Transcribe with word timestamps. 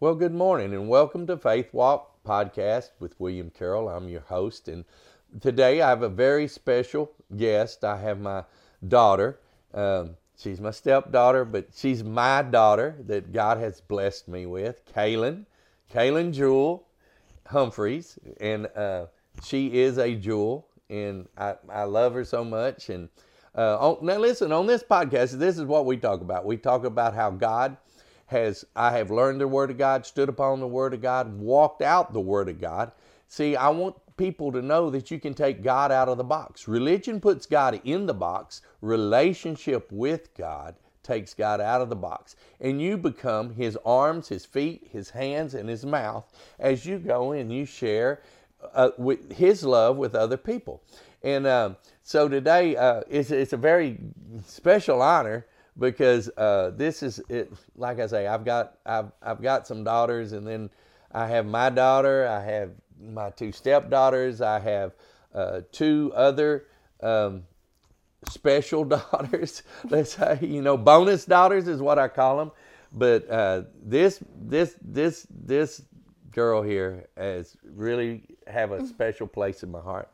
Well, 0.00 0.14
good 0.14 0.32
morning 0.32 0.74
and 0.74 0.88
welcome 0.88 1.26
to 1.26 1.36
Faith 1.36 1.74
Walk 1.74 2.22
Podcast 2.24 2.90
with 3.00 3.18
William 3.18 3.50
Carroll. 3.50 3.88
I'm 3.88 4.08
your 4.08 4.20
host, 4.20 4.68
and 4.68 4.84
today 5.40 5.82
I 5.82 5.88
have 5.88 6.04
a 6.04 6.08
very 6.08 6.46
special 6.46 7.10
guest. 7.36 7.82
I 7.82 7.96
have 7.96 8.20
my 8.20 8.44
daughter. 8.86 9.40
Um, 9.74 10.14
she's 10.36 10.60
my 10.60 10.70
stepdaughter, 10.70 11.44
but 11.44 11.70
she's 11.74 12.04
my 12.04 12.42
daughter 12.42 12.94
that 13.08 13.32
God 13.32 13.58
has 13.58 13.80
blessed 13.80 14.28
me 14.28 14.46
with, 14.46 14.86
Kaylen, 14.94 15.46
Kaylen 15.92 16.32
Jewell 16.32 16.86
Humphries, 17.48 18.20
and 18.40 18.68
uh, 18.76 19.06
she 19.42 19.80
is 19.80 19.98
a 19.98 20.14
jewel, 20.14 20.68
and 20.88 21.26
I, 21.36 21.56
I 21.68 21.82
love 21.82 22.14
her 22.14 22.24
so 22.24 22.44
much. 22.44 22.88
And 22.88 23.08
uh, 23.56 23.76
on, 23.78 24.06
now, 24.06 24.18
listen, 24.18 24.52
on 24.52 24.68
this 24.68 24.84
podcast, 24.84 25.32
this 25.40 25.58
is 25.58 25.64
what 25.64 25.86
we 25.86 25.96
talk 25.96 26.20
about. 26.20 26.46
We 26.46 26.56
talk 26.56 26.84
about 26.84 27.16
how 27.16 27.32
God 27.32 27.76
has 28.28 28.64
I 28.76 28.92
have 28.92 29.10
learned 29.10 29.40
the 29.40 29.48
Word 29.48 29.70
of 29.70 29.78
God, 29.78 30.06
stood 30.06 30.28
upon 30.28 30.60
the 30.60 30.68
Word 30.68 30.94
of 30.94 31.02
God, 31.02 31.38
walked 31.38 31.82
out 31.82 32.12
the 32.12 32.20
Word 32.20 32.48
of 32.48 32.60
God. 32.60 32.92
See, 33.26 33.56
I 33.56 33.68
want 33.70 33.96
people 34.16 34.52
to 34.52 34.62
know 34.62 34.90
that 34.90 35.10
you 35.10 35.18
can 35.18 35.34
take 35.34 35.62
God 35.62 35.90
out 35.90 36.08
of 36.08 36.18
the 36.18 36.24
box. 36.24 36.68
Religion 36.68 37.20
puts 37.20 37.46
God 37.46 37.80
in 37.84 38.06
the 38.06 38.14
box, 38.14 38.62
relationship 38.80 39.90
with 39.90 40.34
God 40.34 40.74
takes 41.02 41.32
God 41.32 41.60
out 41.60 41.80
of 41.80 41.88
the 41.88 41.96
box. 41.96 42.36
And 42.60 42.82
you 42.82 42.98
become 42.98 43.54
His 43.54 43.78
arms, 43.84 44.28
His 44.28 44.44
feet, 44.44 44.88
His 44.92 45.08
hands, 45.10 45.54
and 45.54 45.68
His 45.68 45.86
mouth 45.86 46.30
as 46.58 46.84
you 46.84 46.98
go 46.98 47.32
and 47.32 47.50
you 47.50 47.64
share 47.64 48.20
uh, 48.74 48.90
with 48.98 49.32
His 49.32 49.64
love 49.64 49.96
with 49.96 50.14
other 50.14 50.36
people. 50.36 50.82
And 51.22 51.46
uh, 51.46 51.70
so 52.02 52.28
today, 52.28 52.76
uh, 52.76 53.02
it's, 53.08 53.30
it's 53.30 53.54
a 53.54 53.56
very 53.56 53.98
special 54.44 55.00
honor 55.00 55.46
because 55.78 56.28
uh, 56.36 56.72
this 56.76 57.02
is 57.02 57.20
it. 57.28 57.52
Like 57.76 58.00
I 58.00 58.06
say, 58.06 58.26
I've 58.26 58.44
got 58.44 58.78
I've 58.84 59.12
I've 59.22 59.42
got 59.42 59.66
some 59.66 59.84
daughters, 59.84 60.32
and 60.32 60.46
then 60.46 60.70
I 61.12 61.26
have 61.28 61.46
my 61.46 61.70
daughter. 61.70 62.26
I 62.26 62.42
have 62.44 62.70
my 63.00 63.30
two 63.30 63.52
stepdaughters. 63.52 64.40
I 64.40 64.58
have 64.58 64.92
uh, 65.34 65.60
two 65.72 66.12
other 66.14 66.66
um, 67.02 67.44
special 68.28 68.84
daughters. 68.96 69.62
Let's 69.84 70.14
say 70.14 70.38
you 70.42 70.62
know 70.62 70.76
bonus 70.76 71.24
daughters 71.24 71.68
is 71.68 71.80
what 71.80 71.98
I 71.98 72.08
call 72.08 72.38
them. 72.38 72.52
But 72.92 73.30
uh, 73.30 73.62
this 73.82 74.22
this 74.40 74.76
this 74.82 75.26
this 75.30 75.82
girl 76.30 76.62
here 76.62 77.06
has 77.16 77.56
really 77.64 78.24
have 78.46 78.72
a 78.72 78.86
special 78.86 79.26
place 79.26 79.62
in 79.62 79.70
my 79.70 79.80
heart. 79.80 80.08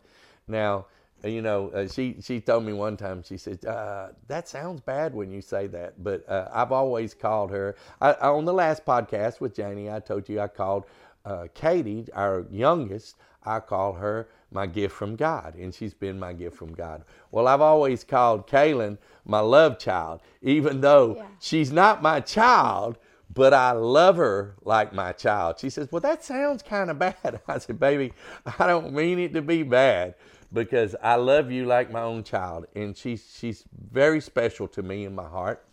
Now 0.48 0.87
you 1.25 1.42
know, 1.42 1.70
uh, 1.70 1.89
she 1.89 2.17
she 2.20 2.41
told 2.41 2.64
me 2.64 2.72
one 2.72 2.97
time. 2.97 3.22
She 3.22 3.36
said, 3.36 3.64
uh, 3.64 4.08
"That 4.28 4.48
sounds 4.48 4.80
bad 4.80 5.14
when 5.14 5.30
you 5.30 5.41
say 5.41 5.67
that," 5.69 6.03
but 6.03 6.28
uh, 6.28 6.48
I've 6.53 6.72
always 6.72 7.14
called 7.14 7.50
her. 7.50 7.77
I, 8.00 8.12
on 8.14 8.44
the 8.44 8.53
last 8.53 8.84
podcast 8.84 9.41
with 9.41 9.55
Janie, 9.55 9.91
I 9.91 10.00
told 10.00 10.28
you 10.28 10.41
I 10.41 10.48
called 10.48 10.86
uh, 11.25 11.47
Katie, 11.55 12.06
our 12.12 12.47
youngest. 12.50 13.17
I 13.47 13.61
call 13.61 13.92
her 13.95 14.28
my 14.50 14.67
gift 14.67 14.95
from 14.95 15.17
God, 15.17 15.55
and 15.56 15.75
she's 15.75 15.92
been 15.92 16.19
my 16.19 16.33
gift 16.33 16.56
from 16.56 16.72
God. 16.72 17.05
Well, 17.30 17.47
I've 17.47 17.61
always 17.61 18.02
called 18.02 18.47
Kaylen 18.47 18.97
my 19.27 19.41
love 19.41 19.78
child, 19.78 20.20
even 20.42 20.80
though 20.80 21.17
yeah. 21.17 21.27
she's 21.41 21.72
not 21.72 22.02
my 22.02 22.20
child 22.20 22.98
but 23.33 23.52
I 23.52 23.72
love 23.72 24.17
her 24.17 24.55
like 24.62 24.92
my 24.92 25.11
child. 25.11 25.58
She 25.58 25.69
says, 25.69 25.89
Well, 25.91 26.00
that 26.02 26.22
sounds 26.22 26.62
kind 26.62 26.89
of 26.89 26.98
bad. 26.98 27.41
I 27.48 27.58
said, 27.58 27.80
Baby, 27.80 28.12
I 28.58 28.67
don't 28.67 28.92
mean 28.92 29.19
it 29.19 29.34
to 29.34 29.42
be 29.42 29.64
bad 29.64 30.14
because 30.55 30.95
I 31.03 31.17
love 31.17 31.51
you 31.51 31.67
like 31.67 31.91
my 31.91 32.01
own 32.01 32.23
child, 32.23 32.67
and 32.75 32.97
she's 32.97 33.37
she's 33.39 33.65
very 33.91 34.21
special 34.21 34.69
to 34.69 34.83
me 34.83 35.05
in 35.05 35.15
my 35.15 35.29
heart. 35.29 35.67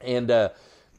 And 0.00 0.30
uh, 0.30 0.50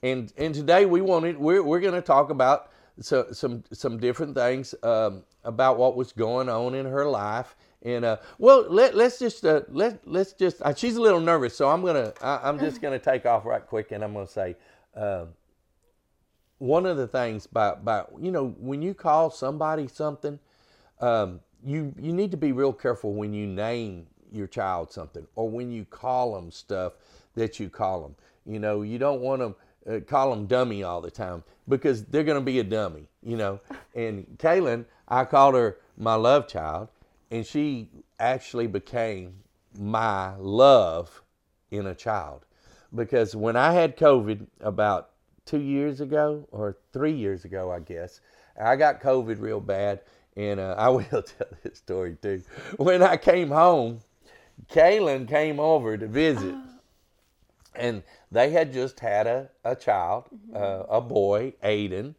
and 0.04 0.34
and 0.38 0.54
today 0.54 0.86
we 0.86 1.02
wanted 1.02 1.38
we're 1.38 1.64
we're 1.64 1.80
going 1.80 1.94
to 1.94 2.02
talk 2.02 2.30
about 2.32 2.72
so, 3.00 3.28
some 3.32 3.64
some 3.72 4.00
different 4.00 4.36
things 4.36 4.74
um, 4.84 5.24
about 5.44 5.78
what 5.78 5.96
was 5.96 6.12
going 6.12 6.50
on 6.50 6.74
in 6.74 6.86
her 6.86 7.06
life. 7.06 7.56
And 7.84 8.04
uh, 8.04 8.18
well, 8.40 8.66
let 8.68 8.96
let's 8.96 9.20
just 9.20 9.46
uh, 9.46 9.62
let 9.70 10.06
let's 10.08 10.34
just. 10.34 10.62
Uh, 10.62 10.74
she's 10.74 10.96
a 10.96 11.02
little 11.02 11.20
nervous, 11.22 11.56
so 11.56 11.70
I'm 11.70 11.86
gonna 11.86 12.14
I, 12.22 12.50
am 12.50 12.58
just 12.60 12.82
gonna 12.82 13.00
take 13.00 13.26
off 13.26 13.46
right 13.46 13.66
quick, 13.66 13.92
and 13.92 14.04
I'm 14.04 14.14
gonna 14.14 14.28
say. 14.28 14.56
Um, 14.96 15.30
one 16.58 16.86
of 16.86 16.96
the 16.96 17.06
things 17.06 17.46
by, 17.48 17.76
by 17.76 18.06
you 18.18 18.32
know 18.32 18.56
when 18.58 18.82
you 18.82 18.94
call 18.94 19.30
somebody 19.30 19.90
something 19.90 20.40
um, 21.02 21.42
you 21.66 21.94
you 22.00 22.14
need 22.14 22.32
to 22.32 22.38
be 22.38 22.52
real 22.52 22.74
careful 22.74 23.14
when 23.14 23.34
you 23.34 23.48
name 23.48 24.08
your 24.32 24.48
child 24.48 24.92
something 24.92 25.26
or 25.36 25.50
when 25.50 25.72
you 25.72 25.86
call 25.86 26.36
them 26.36 26.52
stuff 26.52 26.94
that 27.36 27.60
you 27.60 27.70
call 27.70 28.02
them. 28.02 28.16
You 28.46 28.60
know, 28.60 28.84
you 28.84 29.00
don't 29.00 29.22
want 29.22 29.42
to 29.42 29.96
uh, 29.96 30.00
call 30.02 30.30
them 30.30 30.46
dummy 30.46 30.84
all 30.84 31.02
the 31.02 31.12
time 31.12 31.44
because 31.68 32.06
they're 32.06 32.24
going 32.24 32.40
to 32.40 32.46
be 32.46 32.60
a 32.60 32.64
dummy. 32.64 33.10
You 33.24 33.38
know, 33.38 33.60
and 33.96 34.26
Kaylen, 34.38 34.86
I 35.08 35.26
called 35.26 35.56
her 35.56 35.78
my 35.98 36.16
love 36.16 36.48
child, 36.48 36.90
and 37.32 37.46
she 37.46 37.90
actually 38.20 38.68
became 38.68 39.36
my 39.78 40.36
love 40.36 41.22
in 41.72 41.88
a 41.88 41.96
child 41.96 42.46
because 42.94 43.36
when 43.36 43.56
I 43.56 43.74
had 43.74 43.98
COVID 43.98 44.46
about 44.62 45.10
two 45.46 45.60
years 45.60 46.02
ago 46.02 46.48
or 46.52 46.78
three 46.94 47.12
years 47.12 47.46
ago, 47.46 47.72
I 47.72 47.80
guess, 47.80 48.22
I 48.62 48.76
got 48.76 49.02
COVID 49.02 49.42
real 49.42 49.60
bad 49.60 50.02
and 50.36 50.60
uh, 50.60 50.76
I 50.78 50.90
will 50.90 51.04
tell 51.04 51.48
this 51.64 51.78
story 51.78 52.18
too. 52.22 52.42
When 52.78 53.02
I 53.02 53.18
came 53.18 53.50
home, 53.50 54.02
Kaylen 54.72 55.28
came 55.28 55.60
over 55.60 55.98
to 55.98 56.08
visit, 56.08 56.56
and 57.76 58.04
they 58.32 58.52
had 58.52 58.74
just 58.74 59.00
had 59.00 59.28
a, 59.28 59.50
a 59.64 59.76
child, 59.76 60.26
mm-hmm. 60.34 60.56
uh, 60.56 60.98
a 60.98 61.02
boy, 61.02 61.54
Aiden, 61.64 62.16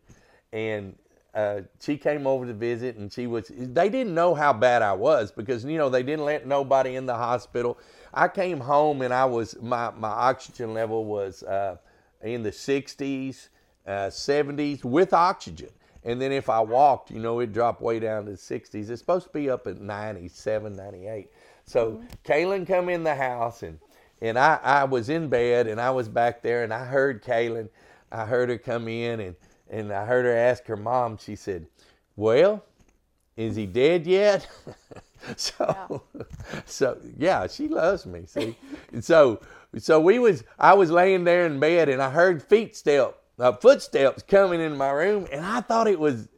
and 0.52 0.96
uh, 1.34 1.60
she 1.80 1.98
came 1.98 2.26
over 2.26 2.46
to 2.46 2.54
visit, 2.54 2.96
and 2.96 3.12
she 3.12 3.26
was. 3.26 3.50
They 3.54 3.88
didn't 3.88 4.14
know 4.14 4.34
how 4.34 4.52
bad 4.52 4.82
I 4.82 4.94
was 4.94 5.30
because 5.30 5.64
you 5.64 5.76
know 5.76 5.90
they 5.90 6.02
didn't 6.02 6.24
let 6.24 6.46
nobody 6.46 6.96
in 6.96 7.06
the 7.06 7.14
hospital. 7.14 7.78
I 8.14 8.28
came 8.28 8.60
home 8.60 9.02
and 9.02 9.12
I 9.12 9.26
was 9.26 9.60
my 9.60 9.90
my 9.90 10.08
oxygen 10.08 10.72
level 10.72 11.04
was 11.04 11.42
uh, 11.42 11.76
in 12.22 12.42
the 12.42 12.50
60s, 12.50 13.48
70s 13.86 14.84
uh, 14.84 14.88
with 14.88 15.12
oxygen 15.12 15.68
and 16.06 16.22
then 16.22 16.30
if 16.30 16.48
I 16.48 16.60
walked, 16.60 17.10
you 17.10 17.18
know, 17.18 17.40
it 17.40 17.52
dropped 17.52 17.82
way 17.82 17.98
down 17.98 18.26
to 18.26 18.30
the 18.30 18.36
60s. 18.36 18.88
It's 18.88 19.00
supposed 19.00 19.26
to 19.26 19.32
be 19.32 19.50
up 19.50 19.66
at 19.66 19.80
97, 19.80 20.74
98. 20.74 21.28
So 21.64 21.90
mm-hmm. 21.90 22.06
Kaylen 22.24 22.64
come 22.64 22.88
in 22.88 23.02
the 23.02 23.14
house 23.14 23.62
and 23.64 23.78
and 24.22 24.38
I, 24.38 24.58
I 24.62 24.84
was 24.84 25.10
in 25.10 25.28
bed 25.28 25.66
and 25.66 25.78
I 25.78 25.90
was 25.90 26.08
back 26.08 26.40
there 26.40 26.62
and 26.64 26.72
I 26.72 26.86
heard 26.86 27.22
Kaylen. 27.22 27.68
I 28.10 28.24
heard 28.24 28.48
her 28.48 28.56
come 28.56 28.88
in 28.88 29.20
and, 29.20 29.36
and 29.68 29.92
I 29.92 30.06
heard 30.06 30.24
her 30.24 30.34
ask 30.34 30.64
her 30.66 30.76
mom, 30.76 31.18
she 31.18 31.36
said, 31.36 31.66
Well, 32.14 32.64
is 33.36 33.56
he 33.56 33.66
dead 33.66 34.06
yet? 34.06 34.48
so 35.36 35.98
yeah. 36.14 36.22
so 36.66 36.98
yeah, 37.18 37.46
she 37.48 37.66
loves 37.66 38.06
me. 38.06 38.22
See? 38.26 38.56
so 39.00 39.40
so 39.76 40.00
we 40.00 40.20
was 40.20 40.44
I 40.56 40.74
was 40.74 40.92
laying 40.92 41.24
there 41.24 41.46
in 41.46 41.58
bed 41.58 41.88
and 41.88 42.00
I 42.00 42.10
heard 42.10 42.42
feet 42.44 42.76
step 42.76 43.20
uh, 43.38 43.52
footsteps 43.52 44.22
coming 44.22 44.60
in 44.60 44.76
my 44.76 44.90
room, 44.90 45.26
and 45.30 45.44
I 45.44 45.60
thought 45.60 45.88
it 45.88 45.98
was 45.98 46.28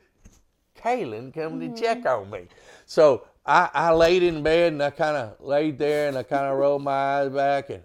Kaylen 0.77 1.33
coming 1.33 1.61
mm-hmm. 1.61 1.75
to 1.75 1.81
check 1.81 2.07
on 2.07 2.31
me. 2.31 2.49
So 2.87 3.25
I, 3.45 3.71
I 3.73 3.93
laid 3.93 4.23
in 4.23 4.43
bed 4.43 4.73
and 4.73 4.83
I 4.83 4.91
kind 4.91 5.17
of 5.17 5.41
laid 5.41 5.79
there 5.79 6.09
and 6.09 6.17
I 6.17 6.23
kind 6.23 6.47
of 6.47 6.59
rolled 6.59 6.83
my 6.83 6.93
eyes 6.93 7.31
back 7.31 7.71
and 7.71 7.83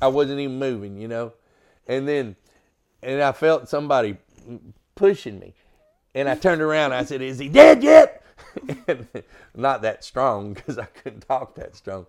I 0.00 0.08
wasn't 0.08 0.40
even 0.40 0.58
moving, 0.58 0.96
you 0.96 1.08
know. 1.08 1.32
And 1.86 2.08
then, 2.08 2.36
and 3.02 3.22
I 3.22 3.32
felt 3.32 3.68
somebody 3.68 4.16
pushing 4.94 5.38
me, 5.38 5.54
and 6.14 6.28
I 6.28 6.34
turned 6.34 6.62
around. 6.62 6.92
And 6.92 7.00
I 7.00 7.04
said, 7.04 7.22
"Is 7.22 7.38
he 7.38 7.48
dead 7.48 7.82
yet?" 7.82 8.22
and 8.86 9.06
not 9.54 9.82
that 9.82 10.04
strong 10.04 10.54
because 10.54 10.78
I 10.78 10.84
couldn't 10.84 11.26
talk 11.26 11.54
that 11.56 11.74
strong 11.74 12.06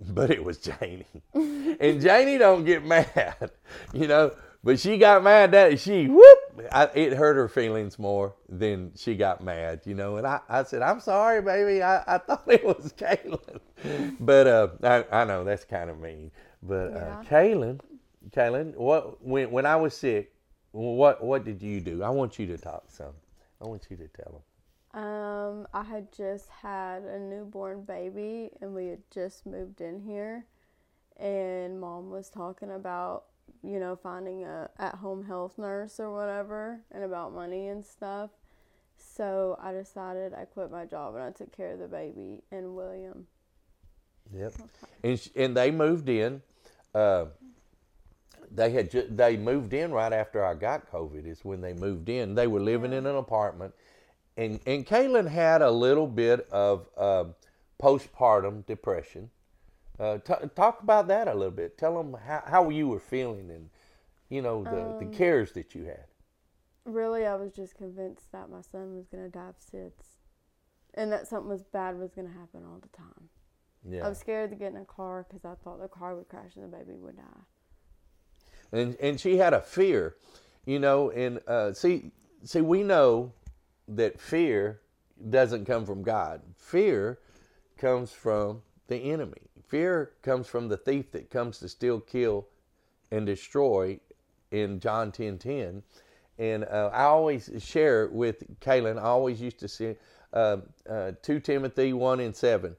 but 0.00 0.30
it 0.30 0.44
was 0.44 0.58
Janie. 0.58 1.06
and 1.34 2.00
Janie 2.00 2.38
don't 2.38 2.64
get 2.64 2.84
mad, 2.84 3.50
you 3.92 4.06
know. 4.06 4.32
But 4.64 4.80
she 4.80 4.96
got 4.96 5.22
mad 5.22 5.52
that 5.52 5.78
she 5.78 6.06
whoop. 6.06 6.38
I, 6.72 6.88
it 6.94 7.12
hurt 7.12 7.36
her 7.36 7.48
feelings 7.48 7.98
more 7.98 8.34
than 8.48 8.92
she 8.96 9.14
got 9.14 9.44
mad, 9.44 9.82
you 9.84 9.94
know. 9.94 10.16
And 10.16 10.26
I, 10.26 10.40
I 10.48 10.62
said, 10.62 10.80
I'm 10.80 11.00
sorry, 11.00 11.42
baby. 11.42 11.82
I, 11.82 12.02
I 12.06 12.16
thought 12.16 12.44
it 12.48 12.64
was 12.64 12.92
Kaylen. 12.98 13.60
but 14.18 14.46
uh, 14.46 14.68
I, 14.82 15.04
I 15.20 15.24
know 15.24 15.44
that's 15.44 15.66
kind 15.66 15.90
of 15.90 16.00
mean. 16.00 16.30
But 16.62 16.96
uh, 16.96 17.22
Kaylen, 17.28 17.78
Kaylen, 18.30 18.74
what 18.74 19.22
when 19.22 19.50
when 19.50 19.66
I 19.66 19.76
was 19.76 19.94
sick, 19.94 20.32
what 20.72 21.22
what 21.22 21.44
did 21.44 21.60
you 21.60 21.82
do? 21.82 22.02
I 22.02 22.08
want 22.08 22.38
you 22.38 22.46
to 22.46 22.56
talk 22.56 22.84
some. 22.88 23.12
I 23.60 23.66
want 23.66 23.86
you 23.90 23.98
to 23.98 24.08
tell 24.08 24.32
them. 24.32 25.02
Um, 25.02 25.66
I 25.74 25.82
had 25.82 26.10
just 26.10 26.48
had 26.48 27.02
a 27.02 27.18
newborn 27.18 27.82
baby, 27.82 28.50
and 28.62 28.74
we 28.74 28.86
had 28.86 29.02
just 29.10 29.44
moved 29.44 29.82
in 29.82 30.00
here, 30.00 30.46
and 31.18 31.78
mom 31.78 32.10
was 32.10 32.30
talking 32.30 32.70
about 32.70 33.24
you 33.62 33.80
know, 33.80 33.96
finding 33.96 34.44
a 34.44 34.68
at 34.78 34.96
home 34.96 35.24
health 35.24 35.58
nurse 35.58 35.98
or 35.98 36.12
whatever 36.12 36.80
and 36.90 37.04
about 37.04 37.32
money 37.32 37.68
and 37.68 37.84
stuff. 37.84 38.30
So 38.96 39.58
I 39.60 39.72
decided 39.72 40.34
I 40.34 40.44
quit 40.44 40.70
my 40.70 40.84
job 40.84 41.14
and 41.14 41.22
I 41.22 41.30
took 41.30 41.54
care 41.54 41.72
of 41.72 41.78
the 41.78 41.88
baby 41.88 42.42
and 42.50 42.74
William. 42.74 43.26
Yep. 44.32 44.54
And, 45.02 45.30
and 45.36 45.56
they 45.56 45.70
moved 45.70 46.08
in. 46.08 46.42
Uh, 46.94 47.26
they 48.50 48.70
had 48.70 48.90
ju- 48.90 49.08
they 49.10 49.36
moved 49.36 49.72
in 49.72 49.92
right 49.92 50.12
after 50.12 50.44
I 50.44 50.54
got 50.54 50.90
COVID. 50.90 51.26
Is 51.26 51.44
when 51.44 51.60
they 51.60 51.72
moved 51.72 52.08
in. 52.08 52.34
They 52.34 52.46
were 52.46 52.60
living 52.60 52.92
in 52.92 53.06
an 53.06 53.16
apartment, 53.16 53.74
and 54.36 54.60
and 54.66 54.86
Kaylen 54.86 55.28
had 55.28 55.60
a 55.60 55.70
little 55.70 56.06
bit 56.06 56.48
of 56.50 56.86
uh, 56.96 57.24
postpartum 57.82 58.64
depression. 58.66 59.30
Uh, 59.98 60.18
t- 60.18 60.34
talk 60.56 60.82
about 60.82 61.08
that 61.08 61.28
a 61.28 61.34
little 61.34 61.50
bit. 61.52 61.78
Tell 61.78 61.96
them 61.96 62.14
how, 62.26 62.42
how 62.46 62.68
you 62.70 62.88
were 62.88 63.00
feeling 63.00 63.50
and 63.50 63.70
you 64.28 64.42
know 64.42 64.64
the, 64.64 64.82
Um, 64.82 64.98
the 64.98 65.06
cares 65.06 65.52
that 65.52 65.74
you 65.74 65.84
had. 65.84 66.06
Really, 66.84 67.26
I 67.26 67.36
was 67.36 67.52
just 67.54 67.74
convinced 67.76 68.30
that 68.32 68.50
my 68.50 68.60
son 68.62 68.94
was 68.96 69.06
gonna 69.08 69.28
die 69.28 69.48
of 69.48 69.58
SIDS, 69.58 70.18
and 70.94 71.12
that 71.12 71.26
something 71.28 71.48
was 71.48 71.62
bad 71.64 71.98
was 71.98 72.12
gonna 72.14 72.28
happen 72.30 72.64
all 72.64 72.78
the 72.80 72.88
time. 72.96 73.28
Yeah. 73.84 74.06
I 74.06 74.08
was 74.08 74.18
scared 74.18 74.50
to 74.50 74.56
get 74.56 74.72
in 74.72 74.78
a 74.78 74.84
car 74.84 75.26
because 75.28 75.44
I 75.44 75.54
thought 75.62 75.80
the 75.80 75.88
car 75.88 76.16
would 76.16 76.28
crash 76.28 76.56
and 76.56 76.64
the 76.64 76.76
baby 76.76 76.94
would 76.96 77.16
die. 77.16 77.42
and 78.72 78.96
and 79.00 79.20
she 79.20 79.36
had 79.38 79.54
a 79.54 79.60
fear, 79.60 80.16
you 80.66 80.78
know. 80.78 81.10
And 81.10 81.40
uh, 81.46 81.72
see, 81.72 82.12
see, 82.44 82.60
we 82.60 82.82
know 82.82 83.32
that 83.88 84.20
fear 84.20 84.80
doesn't 85.30 85.64
come 85.66 85.86
from 85.86 86.02
God. 86.02 86.42
Fear 86.56 87.18
comes 87.78 88.12
from 88.12 88.62
the 88.88 88.96
enemy. 89.12 89.42
Fear 89.68 90.12
comes 90.22 90.46
from 90.46 90.68
the 90.68 90.76
thief 90.76 91.12
that 91.12 91.30
comes 91.30 91.58
to 91.58 91.68
steal, 91.68 92.00
kill, 92.00 92.46
and 93.10 93.26
destroy. 93.26 94.00
In 94.50 94.78
John 94.78 95.10
ten 95.10 95.36
ten, 95.36 95.82
and 96.38 96.64
uh, 96.64 96.90
I 96.92 97.04
always 97.04 97.50
share 97.58 98.06
with 98.06 98.44
Kaylen. 98.60 98.98
I 98.98 99.06
always 99.06 99.40
used 99.40 99.58
to 99.58 99.66
say 99.66 99.96
uh, 100.32 100.58
uh, 100.88 101.12
two 101.22 101.40
Timothy 101.40 101.92
one 101.92 102.20
and 102.20 102.36
seven, 102.36 102.76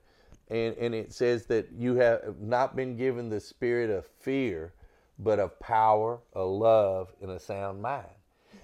and 0.48 0.74
and 0.78 0.96
it 0.96 1.12
says 1.12 1.48
that 1.48 1.74
you 1.78 1.96
have 1.96 2.40
not 2.40 2.78
been 2.78 2.96
given 2.96 3.28
the 3.28 3.42
spirit 3.42 3.90
of 3.90 4.06
fear, 4.06 4.72
but 5.20 5.38
of 5.38 5.60
power, 5.60 6.20
a 6.32 6.44
love, 6.46 7.12
and 7.22 7.32
a 7.32 7.40
sound 7.42 7.82
mind. 7.82 8.08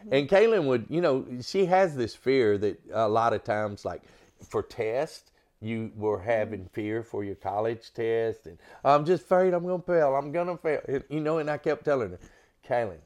And 0.10 0.30
Kaylen 0.30 0.68
would, 0.68 0.86
you 0.88 1.02
know, 1.02 1.26
she 1.42 1.66
has 1.66 1.98
this 1.98 2.16
fear 2.16 2.58
that 2.60 2.80
a 2.94 3.10
lot 3.10 3.34
of 3.34 3.44
times, 3.44 3.84
like 3.84 4.04
for 4.48 4.64
tests, 4.64 5.31
you 5.62 5.92
were 5.96 6.20
having 6.20 6.68
fear 6.74 7.04
for 7.04 7.24
your 7.24 7.36
college 7.36 7.94
test, 7.94 8.48
and 8.48 8.58
I'm 8.84 9.06
just 9.06 9.24
afraid 9.24 9.54
I'm 9.54 9.66
gonna 9.66 9.82
fail. 9.84 10.16
I'm 10.16 10.32
gonna 10.32 10.58
fail. 10.58 10.82
You 11.10 11.20
know, 11.20 11.38
and 11.38 11.50
I 11.50 11.58
kept 11.58 11.86
telling 11.86 12.12
her, 12.12 12.20
Kaylen, 12.68 12.98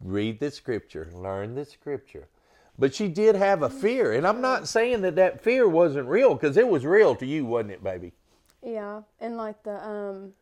read 0.00 0.38
the 0.38 0.50
scripture, 0.50 1.08
learn 1.14 1.54
the 1.54 1.64
scripture. 1.64 2.28
But 2.78 2.94
she 2.94 3.08
did 3.08 3.36
have 3.36 3.62
a 3.62 3.70
fear, 3.70 4.12
and 4.12 4.26
I'm 4.26 4.40
not 4.40 4.68
saying 4.68 5.02
that 5.02 5.16
that 5.16 5.40
fear 5.40 5.68
wasn't 5.68 6.08
real, 6.08 6.34
because 6.34 6.56
it 6.56 6.68
was 6.68 6.84
real 6.84 7.14
to 7.16 7.26
you, 7.26 7.46
wasn't 7.46 7.72
it, 7.72 7.84
baby? 7.84 8.12
Yeah, 8.62 9.02
and 9.20 9.36
like 9.36 9.62
the 9.62 9.82
um, 9.86 10.32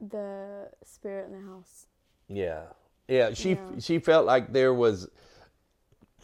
the 0.00 0.70
spirit 0.84 1.26
in 1.26 1.32
the 1.32 1.46
house. 1.46 1.86
Yeah, 2.28 2.62
yeah. 3.08 3.34
She 3.34 3.50
Yeah. 3.50 3.78
she 3.80 3.98
felt 3.98 4.26
like 4.26 4.52
there 4.52 4.72
was 4.72 5.08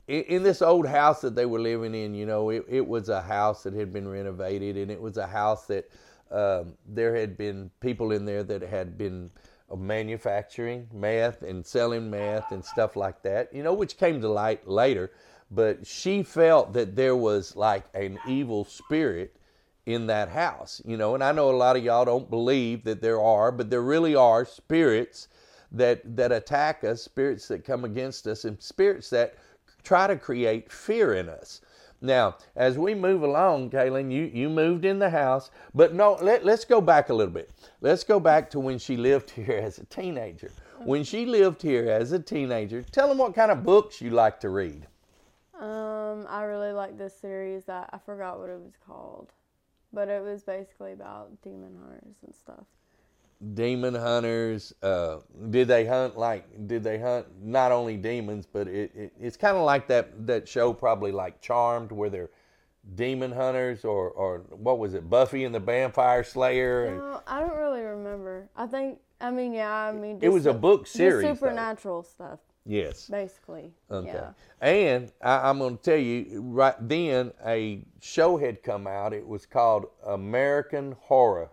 in, 0.06 0.42
this 0.42 0.62
old 0.62 0.86
house 0.86 1.20
that 1.22 1.34
they 1.34 1.46
were 1.46 1.60
living 1.60 1.94
in. 1.94 2.14
You 2.14 2.26
know, 2.26 2.50
it, 2.50 2.64
it 2.68 2.86
was 2.86 3.08
a 3.08 3.22
house 3.22 3.62
that 3.62 3.74
had 3.74 3.92
been 3.92 4.08
renovated, 4.08 4.76
and 4.76 4.90
it 4.90 5.00
was 5.00 5.16
a 5.16 5.26
house 5.26 5.66
that 5.66 5.90
um, 6.30 6.74
there 6.86 7.14
had 7.14 7.36
been 7.36 7.70
people 7.80 8.12
in 8.12 8.24
there 8.24 8.42
that 8.42 8.62
had 8.62 8.98
been 8.98 9.30
uh, 9.70 9.76
manufacturing 9.76 10.88
meth 10.92 11.42
and 11.42 11.64
selling 11.64 12.10
meth 12.10 12.52
and 12.52 12.64
stuff 12.64 12.96
like 12.96 13.22
that. 13.22 13.54
You 13.54 13.62
know, 13.62 13.74
which 13.74 13.96
came 13.96 14.20
to 14.20 14.28
light 14.28 14.66
later. 14.68 15.10
But 15.50 15.86
she 15.86 16.22
felt 16.22 16.72
that 16.72 16.96
there 16.96 17.14
was 17.14 17.54
like 17.54 17.84
an 17.94 18.18
evil 18.26 18.64
spirit 18.64 19.36
in 19.86 20.06
that 20.06 20.30
house, 20.30 20.80
you 20.84 20.96
know. 20.96 21.14
And 21.14 21.22
I 21.22 21.32
know 21.32 21.50
a 21.50 21.56
lot 21.56 21.76
of 21.76 21.84
y'all 21.84 22.04
don't 22.04 22.30
believe 22.30 22.84
that 22.84 23.02
there 23.02 23.20
are, 23.20 23.52
but 23.52 23.70
there 23.70 23.82
really 23.82 24.14
are 24.14 24.44
spirits 24.44 25.28
that 25.72 26.16
that 26.16 26.32
attack 26.32 26.84
us, 26.84 27.02
spirits 27.02 27.48
that 27.48 27.64
come 27.64 27.84
against 27.84 28.26
us, 28.26 28.44
and 28.44 28.60
spirits 28.62 29.10
that 29.10 29.34
try 29.84 30.06
to 30.06 30.16
create 30.16 30.72
fear 30.72 31.14
in 31.14 31.28
us. 31.28 31.60
Now, 32.00 32.36
as 32.56 32.76
we 32.76 32.94
move 32.94 33.22
along, 33.22 33.70
Kaylen, 33.70 34.12
you, 34.12 34.25
you 34.25 34.50
moved 34.50 34.84
in 34.84 34.98
the 34.98 35.08
house, 35.08 35.50
but 35.75 35.94
no, 35.94 36.19
let, 36.20 36.44
let's 36.44 36.64
go 36.64 36.81
back 36.81 37.08
a 37.08 37.14
little 37.14 37.32
bit. 37.32 37.50
Let's 37.81 38.04
go 38.04 38.20
back 38.20 38.50
to 38.50 38.60
when 38.60 38.78
she 38.78 38.96
lived 38.96 39.31
here 39.38 39.60
as 39.62 39.78
a 39.78 39.86
teenager. 39.86 40.50
When 40.84 41.02
she 41.02 41.25
lived 41.25 41.62
here 41.62 41.88
as 41.88 42.12
a 42.12 42.19
teenager, 42.19 42.82
tell 42.82 43.08
them 43.08 43.16
what 43.19 43.34
kind 43.34 43.50
of 43.50 43.62
books 43.62 44.02
you 44.02 44.10
like 44.10 44.38
to 44.40 44.50
read. 44.50 44.86
Um, 45.58 46.26
I 46.28 46.42
really 46.42 46.72
like 46.72 46.98
this 46.98 47.16
series 47.16 47.64
that 47.64 47.88
I 47.92 47.98
forgot 47.98 48.38
what 48.38 48.50
it 48.50 48.60
was 48.60 48.76
called, 48.87 49.32
but 49.92 50.08
it 50.08 50.22
was 50.22 50.42
basically 50.42 50.92
about 50.92 51.40
demon 51.40 51.78
hunters 51.80 52.16
and 52.22 52.34
stuff. 52.34 52.66
Demon 53.52 53.94
hunters 53.94 54.73
uh, 54.82 55.19
did 55.50 55.69
they 55.69 55.85
hunt 55.85 56.17
like 56.17 56.44
did 56.67 56.82
they 56.82 56.99
hunt 56.99 57.26
not 57.43 57.70
only 57.73 57.96
demons 57.96 58.46
but 58.46 58.67
it, 58.67 58.91
it 58.94 59.12
it's 59.20 59.37
kind 59.37 59.56
of 59.56 59.64
like 59.64 59.87
that 59.87 60.26
that 60.26 60.49
show 60.49 60.73
probably 60.73 61.12
like 61.12 61.41
charmed 61.43 61.93
where 61.93 62.08
they're 62.08 62.31
demon 62.94 63.31
hunters 63.32 63.85
or 63.85 64.11
or 64.11 64.38
what 64.50 64.79
was 64.79 64.94
it 64.94 65.08
buffy 65.11 65.44
and 65.44 65.55
the 65.55 65.61
vampire 65.61 66.25
slayer 66.25 66.87
and 66.87 66.99
No, 66.99 67.23
I 67.26 67.41
don't 67.41 67.56
really 67.56 67.81
remember. 67.82 68.49
I 68.56 68.67
think 68.67 68.99
I 69.20 69.31
mean 69.31 69.52
yeah, 69.52 69.70
I 69.73 69.93
mean 69.93 70.19
it 70.23 70.29
was 70.29 70.47
a 70.47 70.52
book 70.55 70.87
series 70.87 71.25
though. 71.26 71.35
supernatural 71.35 72.02
stuff 72.02 72.38
yes 72.67 73.08
basically. 73.08 73.73
okay 73.90 74.08
Yeah. 74.12 74.31
and 74.62 75.12
I, 75.20 75.50
i'm 75.50 75.58
going 75.58 75.76
to 75.76 75.82
tell 75.82 75.99
you 75.99 76.40
right 76.40 76.75
then 76.81 77.31
a 77.44 77.85
show 78.00 78.38
had 78.38 78.62
come 78.62 78.87
out 78.87 79.12
it 79.12 79.26
was 79.26 79.44
called 79.44 79.85
american 80.06 80.97
horror 80.99 81.50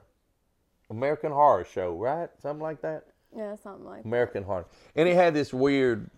american 0.92 1.32
horror 1.32 1.66
show 1.66 1.94
right 1.94 2.30
something 2.42 2.62
like 2.62 2.82
that 2.82 3.06
Yeah, 3.36 3.56
something 3.56 3.86
like 3.86 4.04
that. 4.04 4.08
American 4.08 4.44
Horror, 4.44 4.66
and 4.96 5.08
it 5.08 5.16
had 5.16 5.34
this 5.34 5.54
weird 5.54 6.10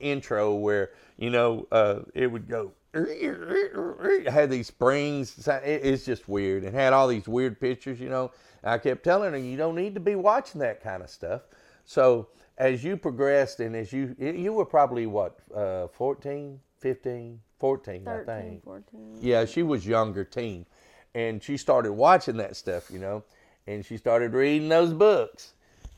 intro 0.00 0.54
where 0.54 0.90
you 1.16 1.30
know 1.30 1.66
uh, 1.72 2.00
it 2.14 2.26
would 2.26 2.46
go. 2.46 2.72
It 2.92 4.28
had 4.28 4.50
these 4.50 4.66
springs. 4.66 5.48
It's 5.64 6.04
just 6.04 6.28
weird, 6.28 6.64
and 6.64 6.74
had 6.74 6.92
all 6.92 7.08
these 7.08 7.26
weird 7.26 7.58
pictures. 7.60 7.98
You 8.00 8.08
know, 8.10 8.30
I 8.62 8.78
kept 8.78 9.02
telling 9.02 9.32
her 9.32 9.38
you 9.38 9.56
don't 9.56 9.74
need 9.76 9.94
to 9.94 10.00
be 10.00 10.14
watching 10.14 10.60
that 10.60 10.82
kind 10.82 11.02
of 11.02 11.10
stuff. 11.10 11.42
So 11.84 12.28
as 12.58 12.84
you 12.84 12.96
progressed, 12.96 13.60
and 13.60 13.74
as 13.74 13.92
you 13.92 14.14
you 14.18 14.52
were 14.52 14.66
probably 14.66 15.06
what 15.06 15.38
uh, 15.54 15.88
14, 15.88 16.60
15, 16.80 17.40
14, 17.58 18.08
I 18.08 18.24
think. 18.24 18.64
14. 18.64 19.18
Yeah, 19.20 19.44
she 19.46 19.62
was 19.62 19.86
younger 19.86 20.24
teen, 20.24 20.66
and 21.14 21.42
she 21.42 21.56
started 21.56 21.92
watching 21.92 22.36
that 22.38 22.56
stuff, 22.56 22.90
you 22.90 22.98
know, 22.98 23.24
and 23.68 23.84
she 23.84 23.98
started 23.98 24.32
reading 24.32 24.68
those 24.70 24.94
books, 24.94 25.52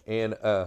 and 0.06 0.34
uh, 0.42 0.66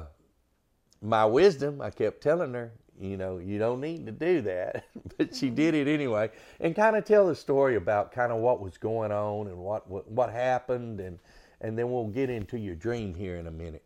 my 1.02 1.26
wisdom, 1.26 1.82
I 1.82 1.90
kept 1.90 2.22
telling 2.22 2.54
her, 2.54 2.72
you 2.98 3.18
know, 3.18 3.40
you 3.40 3.60
don't 3.60 3.82
need 3.82 4.06
to 4.06 4.12
do 4.14 4.42
that, 4.42 4.86
but 5.18 5.36
she 5.36 5.50
did 5.50 5.74
it 5.76 5.88
anyway, 5.88 6.30
and 6.62 6.74
kind 6.74 6.96
of 6.96 7.04
tell 7.04 7.28
the 7.28 7.36
story 7.36 7.76
about 7.76 8.14
kind 8.14 8.32
of 8.32 8.40
what 8.40 8.62
was 8.62 8.78
going 8.78 9.12
on 9.12 9.48
and 9.48 9.58
what 9.58 9.88
what, 9.90 10.10
what 10.10 10.32
happened, 10.32 11.02
and 11.02 11.20
and 11.60 11.78
then 11.78 11.92
we'll 11.92 12.08
get 12.08 12.30
into 12.30 12.58
your 12.58 12.76
dream 12.76 13.14
here 13.14 13.36
in 13.36 13.48
a 13.48 13.52
minute. 13.52 13.84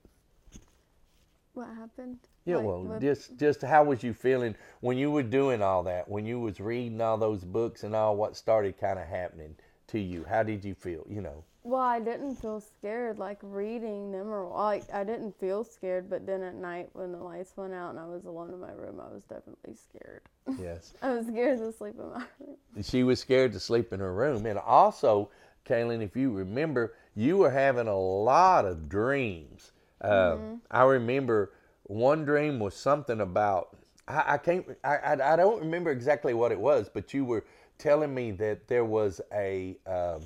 What 1.53 1.69
happened? 1.69 2.19
Yeah, 2.45 2.57
Like, 2.57 2.65
well, 2.65 2.83
what- 2.83 3.01
just 3.01 3.35
just 3.37 3.63
how 3.63 3.83
was 3.83 4.03
you 4.03 4.13
feeling 4.13 4.55
when 4.81 4.95
you 4.99 5.09
were 5.09 5.23
doing 5.23 5.63
all 5.63 5.81
that? 5.83 6.07
When 6.07 6.23
you 6.27 6.39
was 6.39 6.59
reading 6.59 7.01
all 7.01 7.17
those 7.17 7.43
books 7.43 7.83
and 7.83 7.95
all, 7.95 8.15
what 8.15 8.37
started 8.37 8.77
kind 8.79 8.99
of 8.99 9.07
happening 9.07 9.55
to 9.87 9.99
you? 9.99 10.23
How 10.23 10.43
did 10.43 10.63
you 10.63 10.75
feel? 10.75 11.03
You 11.09 11.21
know, 11.21 11.43
Well, 11.67 11.81
I 11.81 11.99
didn't 11.99 12.35
feel 12.35 12.61
scared 12.61 13.19
like 13.19 13.39
reading 13.41 14.09
them 14.13 14.29
or 14.29 14.47
like 14.47 14.85
I 14.93 15.03
didn't 15.03 15.37
feel 15.37 15.65
scared, 15.65 16.09
but 16.09 16.25
then 16.25 16.41
at 16.41 16.55
night 16.55 16.87
when 16.93 17.11
the 17.11 17.17
lights 17.17 17.57
went 17.57 17.73
out 17.73 17.89
and 17.89 17.99
I 17.99 18.05
was 18.05 18.23
alone 18.23 18.53
in 18.53 18.61
my 18.61 18.71
room, 18.71 19.01
I 19.01 19.13
was 19.13 19.25
definitely 19.25 19.73
scared. 19.73 20.21
yes, 20.57 20.93
I 21.01 21.11
was 21.11 21.27
scared 21.27 21.59
to 21.59 21.73
sleep 21.73 21.95
in 21.99 22.09
my 22.09 22.23
room. 22.39 22.55
she 22.81 23.03
was 23.03 23.19
scared 23.19 23.51
to 23.51 23.59
sleep 23.59 23.91
in 23.91 23.99
her 23.99 24.13
room, 24.13 24.45
and 24.45 24.57
also, 24.57 25.29
Kaylen, 25.65 26.01
if 26.01 26.15
you 26.15 26.31
remember, 26.31 26.93
you 27.15 27.35
were 27.35 27.51
having 27.51 27.89
a 27.89 27.99
lot 27.99 28.63
of 28.63 28.87
dreams. 28.87 29.73
Uh, 29.99 30.37
I 30.71 30.83
remember 30.83 31.51
one 31.83 32.23
dream 32.23 32.59
was 32.59 32.75
something 32.75 33.19
about 33.19 33.75
I, 34.07 34.35
I 34.35 34.37
can't 34.37 34.65
I, 34.85 34.95
I 34.95 35.33
I 35.33 35.35
don't 35.35 35.59
remember 35.59 35.91
exactly 35.91 36.33
what 36.33 36.53
it 36.53 36.59
was, 36.61 36.87
but 36.87 37.13
you 37.13 37.25
were 37.25 37.43
telling 37.77 38.13
me 38.13 38.31
that 38.31 38.69
there 38.69 38.85
was 38.85 39.19
a 39.33 39.77
um, 39.85 40.21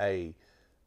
a 0.00 0.34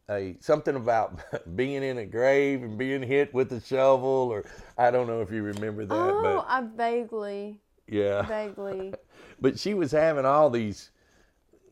a 0.10 0.36
something 0.40 0.76
about 0.76 1.20
being 1.56 1.84
in 1.84 1.98
a 1.98 2.06
grave 2.06 2.64
and 2.64 2.78
being 2.78 3.04
hit 3.04 3.34
with 3.34 3.52
a 3.52 3.62
shovel, 3.62 4.30
or 4.32 4.46
I 4.78 4.92
don't 4.92 5.08
know 5.08 5.22
if 5.22 5.32
you 5.32 5.44
remember 5.44 5.86
that, 5.86 5.96
oh, 5.96 6.22
but 6.22 6.46
I 6.48 6.62
vaguely, 6.62 7.60
yeah. 7.88 8.22
vaguely. 8.28 8.94
But 9.42 9.60
she 9.60 9.74
was 9.74 9.92
having 9.92 10.26
all 10.26 10.50
these, 10.50 10.92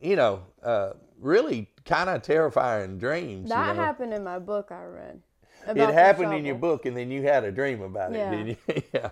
you 0.00 0.16
know, 0.16 0.42
uh, 0.62 0.92
really 1.20 1.70
kind 1.84 2.10
of 2.10 2.22
terrifying 2.22 2.98
dreams. 2.98 3.44
you 3.44 3.48
That 3.54 3.76
know? 3.76 3.82
happened 3.82 4.12
in 4.14 4.24
my 4.24 4.38
book 4.38 4.70
I 4.70 4.84
read. 4.84 5.20
It 5.66 5.78
happened 5.94 6.34
in 6.34 6.44
your 6.44 6.56
book, 6.56 6.84
and 6.84 6.94
then 6.96 7.10
you 7.10 7.22
had 7.22 7.44
a 7.44 7.50
dream 7.50 7.80
about 7.80 8.12
it, 8.12 8.18
Yeah. 8.18 8.30
didn't 8.30 8.58
you? 8.68 8.82
yeah. 8.92 9.10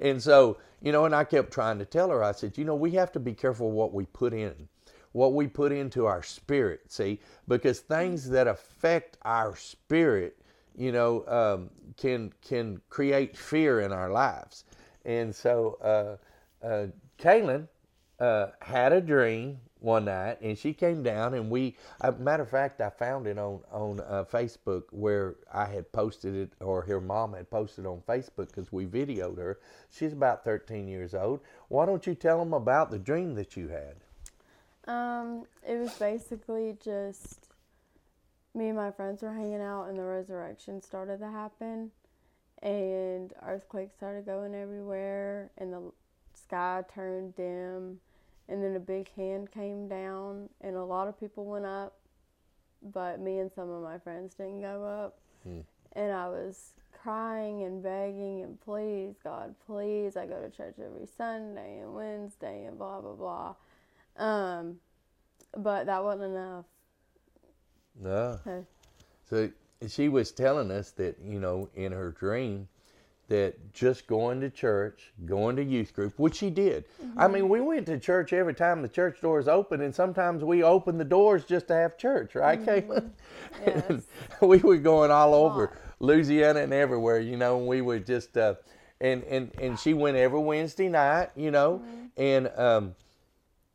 And 0.00 0.22
so, 0.22 0.58
you 0.82 0.92
know, 0.92 1.06
and 1.06 1.14
I 1.14 1.24
kept 1.24 1.50
trying 1.50 1.78
to 1.78 1.86
tell 1.86 2.10
her, 2.10 2.22
I 2.22 2.32
said, 2.32 2.58
you 2.58 2.64
know, 2.66 2.74
we 2.74 2.90
have 2.92 3.10
to 3.12 3.20
be 3.20 3.32
careful 3.32 3.70
what 3.70 3.94
we 3.94 4.04
put 4.06 4.34
in, 4.34 4.68
what 5.14 5.32
we 5.32 5.48
put 5.48 5.72
into 5.72 6.06
our 6.06 6.22
spirit, 6.22 6.92
see, 6.92 7.20
because 7.48 7.80
things 7.80 8.28
that 8.30 8.46
affect 8.46 9.16
our 9.24 9.56
spirit 9.56 10.38
you 10.76 10.92
know, 10.92 11.24
um, 11.28 11.70
can 11.96 12.32
can 12.42 12.80
create 12.88 13.36
fear 13.36 13.80
in 13.80 13.92
our 13.92 14.10
lives. 14.10 14.64
And 15.04 15.34
so, 15.34 15.78
uh, 15.82 16.66
uh, 16.66 16.86
Kaylen 17.18 17.68
uh, 18.18 18.48
had 18.60 18.92
a 18.92 19.00
dream 19.00 19.60
one 19.80 20.06
night, 20.06 20.40
and 20.40 20.58
she 20.58 20.72
came 20.72 21.02
down, 21.02 21.34
and 21.34 21.50
we. 21.50 21.76
Uh, 22.00 22.12
matter 22.18 22.42
of 22.42 22.50
fact, 22.50 22.80
I 22.80 22.90
found 22.90 23.26
it 23.26 23.38
on 23.38 23.60
on 23.70 24.00
uh, 24.00 24.24
Facebook 24.30 24.84
where 24.90 25.36
I 25.52 25.66
had 25.66 25.92
posted 25.92 26.34
it, 26.34 26.52
or 26.60 26.82
her 26.82 27.00
mom 27.00 27.34
had 27.34 27.50
posted 27.50 27.86
on 27.86 28.02
Facebook 28.08 28.48
because 28.48 28.72
we 28.72 28.86
videoed 28.86 29.38
her. 29.38 29.60
She's 29.90 30.12
about 30.12 30.44
13 30.44 30.88
years 30.88 31.14
old. 31.14 31.40
Why 31.68 31.86
don't 31.86 32.06
you 32.06 32.14
tell 32.14 32.38
them 32.38 32.52
about 32.52 32.90
the 32.90 32.98
dream 32.98 33.34
that 33.36 33.56
you 33.56 33.68
had? 33.68 33.96
Um, 34.86 35.44
it 35.66 35.78
was 35.78 35.94
basically 35.98 36.76
just 36.84 37.48
me 38.54 38.68
and 38.68 38.76
my 38.76 38.90
friends 38.90 39.22
were 39.22 39.32
hanging 39.32 39.60
out, 39.60 39.86
and 39.88 39.98
the 39.98 40.02
resurrection 40.04 40.80
started 40.82 41.18
to 41.20 41.30
happen, 41.30 41.90
and 42.62 43.32
earthquakes 43.42 43.94
started 43.94 44.26
going 44.26 44.54
everywhere, 44.54 45.50
and 45.58 45.72
the 45.72 45.80
sky 46.34 46.82
turned 46.94 47.34
dim, 47.34 47.98
and 48.48 48.62
then 48.62 48.76
a 48.76 48.80
big 48.80 49.10
hand 49.14 49.50
came 49.50 49.88
down, 49.88 50.48
and 50.60 50.76
a 50.76 50.84
lot 50.84 51.08
of 51.08 51.18
people 51.18 51.44
went 51.46 51.64
up, 51.64 51.96
but 52.92 53.18
me 53.20 53.38
and 53.38 53.50
some 53.50 53.70
of 53.70 53.82
my 53.82 53.98
friends 53.98 54.34
didn't 54.34 54.60
go 54.60 54.84
up, 54.84 55.18
Hmm. 55.42 55.60
and 55.92 56.12
I 56.12 56.28
was 56.28 56.72
crying 56.92 57.64
and 57.64 57.82
begging 57.82 58.42
and 58.42 58.58
please 58.60 59.14
God, 59.22 59.54
please, 59.66 60.16
I 60.16 60.26
go 60.26 60.40
to 60.40 60.48
church 60.48 60.76
every 60.78 61.06
Sunday 61.06 61.80
and 61.80 61.94
Wednesday 61.94 62.64
and 62.64 62.78
blah 62.78 63.00
blah 63.02 63.12
blah. 63.14 63.54
Um, 64.16 64.76
but 65.56 65.86
that 65.86 66.02
wasn't 66.02 66.32
enough. 66.32 66.64
No. 68.00 68.38
So, 68.44 68.64
So 69.28 69.50
she 69.88 70.08
was 70.08 70.32
telling 70.32 70.70
us 70.70 70.90
that, 70.92 71.18
you 71.24 71.38
know, 71.38 71.68
in 71.74 71.92
her 71.92 72.10
dream, 72.10 72.68
that 73.28 73.72
just 73.72 74.06
going 74.06 74.40
to 74.40 74.50
church, 74.50 75.12
going 75.24 75.56
to 75.56 75.64
youth 75.64 75.94
group, 75.94 76.18
which 76.18 76.36
she 76.36 76.50
did. 76.50 76.84
I 77.16 77.26
mean, 77.26 77.48
we 77.48 77.60
went 77.60 77.86
to 77.86 77.98
church 77.98 78.34
every 78.34 78.52
time 78.52 78.82
the 78.82 78.88
church 78.88 79.20
doors 79.22 79.48
open, 79.48 79.80
and 79.80 79.94
sometimes 79.94 80.44
we 80.44 80.62
opened 80.62 81.00
the 81.00 81.06
doors 81.06 81.44
just 81.44 81.68
to 81.68 81.74
have 81.74 81.96
church, 81.96 82.34
right, 82.34 82.62
Kaylen? 82.62 83.10
yes. 83.66 84.02
we 84.42 84.58
were 84.58 84.76
going 84.76 85.10
all 85.10 85.34
over. 85.34 85.72
Louisiana 86.00 86.60
and 86.60 86.72
everywhere, 86.74 87.18
you 87.18 87.36
know, 87.38 87.58
and 87.58 87.66
we 87.66 87.80
were 87.80 87.98
just, 87.98 88.36
uh, 88.36 88.54
and, 89.00 89.22
and, 89.24 89.50
and 89.58 89.78
she 89.78 89.94
went 89.94 90.18
every 90.18 90.40
Wednesday 90.40 90.90
night, 90.90 91.30
you 91.34 91.50
know, 91.50 91.82
and, 92.18 92.50
um, 92.56 92.94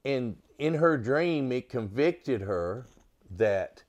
and 0.10 0.36
in 0.58 0.74
her 0.75 0.98
dream, 0.98 1.51
it 1.51 1.70
convicted 1.70 2.42
her 2.42 2.86
that 3.32 3.84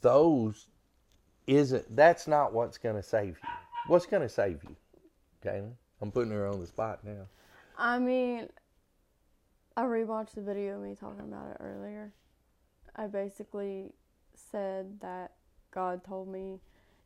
those 0.00 0.68
isn't 1.46 1.94
that's 1.94 2.26
not 2.26 2.52
what's 2.52 2.78
going 2.78 2.96
to 2.96 3.02
save 3.02 3.38
you. 3.42 3.48
What's 3.86 4.06
going 4.06 4.22
to 4.22 4.28
save 4.28 4.62
you, 4.64 4.76
Kaylen? 5.44 5.72
I'm 6.00 6.10
putting 6.10 6.32
her 6.32 6.46
on 6.46 6.60
the 6.60 6.66
spot 6.66 7.00
now. 7.04 7.26
I 7.78 7.98
mean, 7.98 8.48
I 9.76 9.82
rewatched 9.82 10.34
the 10.34 10.42
video 10.42 10.76
of 10.76 10.82
me 10.82 10.94
talking 10.94 11.20
about 11.20 11.50
it 11.50 11.56
earlier. 11.60 12.12
I 12.96 13.06
basically 13.06 13.92
said 14.34 15.00
that 15.00 15.32
God 15.70 16.04
told 16.04 16.28
me 16.28 16.58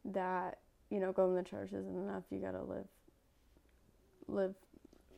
that 0.04 0.58
you 0.90 1.00
know 1.00 1.12
going 1.12 1.42
to 1.42 1.48
church 1.48 1.72
isn't 1.72 1.96
enough. 1.96 2.24
You 2.30 2.38
got 2.38 2.52
to 2.52 2.62
live, 2.62 2.86
live 4.26 4.54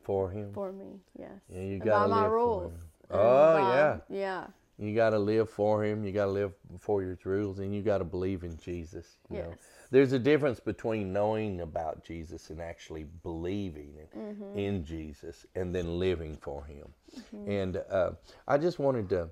For 0.03 0.29
him, 0.29 0.51
for 0.53 0.71
me. 0.71 0.99
Yes. 1.17 1.31
yeah, 1.49 1.61
you 1.61 1.79
got 1.79 2.03
to 2.03 2.09
by 2.09 2.15
my 2.15 2.21
live 2.23 2.31
rules. 2.31 2.63
for 2.63 2.69
him. 2.75 2.81
Oh 3.11 3.53
by- 3.53 3.59
yeah, 3.75 3.97
Yeah. 4.09 4.47
you 4.77 4.95
got 4.95 5.11
to 5.11 5.19
live 5.19 5.49
for 5.49 5.83
him. 5.83 6.03
You 6.03 6.11
got 6.11 6.25
to 6.25 6.31
live 6.31 6.53
for 6.79 7.01
your 7.03 7.17
rules, 7.23 7.59
and 7.59 7.73
you 7.73 7.81
got 7.81 7.99
to 7.99 8.03
believe 8.03 8.43
in 8.43 8.57
Jesus. 8.57 9.17
You 9.29 9.37
know, 9.39 9.49
Yes. 9.49 9.57
there's 9.91 10.11
a 10.13 10.19
difference 10.19 10.59
between 10.59 11.13
knowing 11.13 11.61
about 11.61 12.03
Jesus 12.03 12.49
and 12.49 12.59
actually 12.61 13.05
believing 13.23 13.93
in, 14.13 14.19
Mm-hmm. 14.19 14.57
in 14.57 14.83
Jesus, 14.85 15.45
and 15.55 15.73
then 15.73 15.99
living 15.99 16.37
for 16.41 16.65
Him. 16.65 16.87
And 17.47 17.77
uh, 17.89 18.11
I 18.47 18.57
just 18.57 18.79
wanted 18.79 19.09
to, 19.09 19.29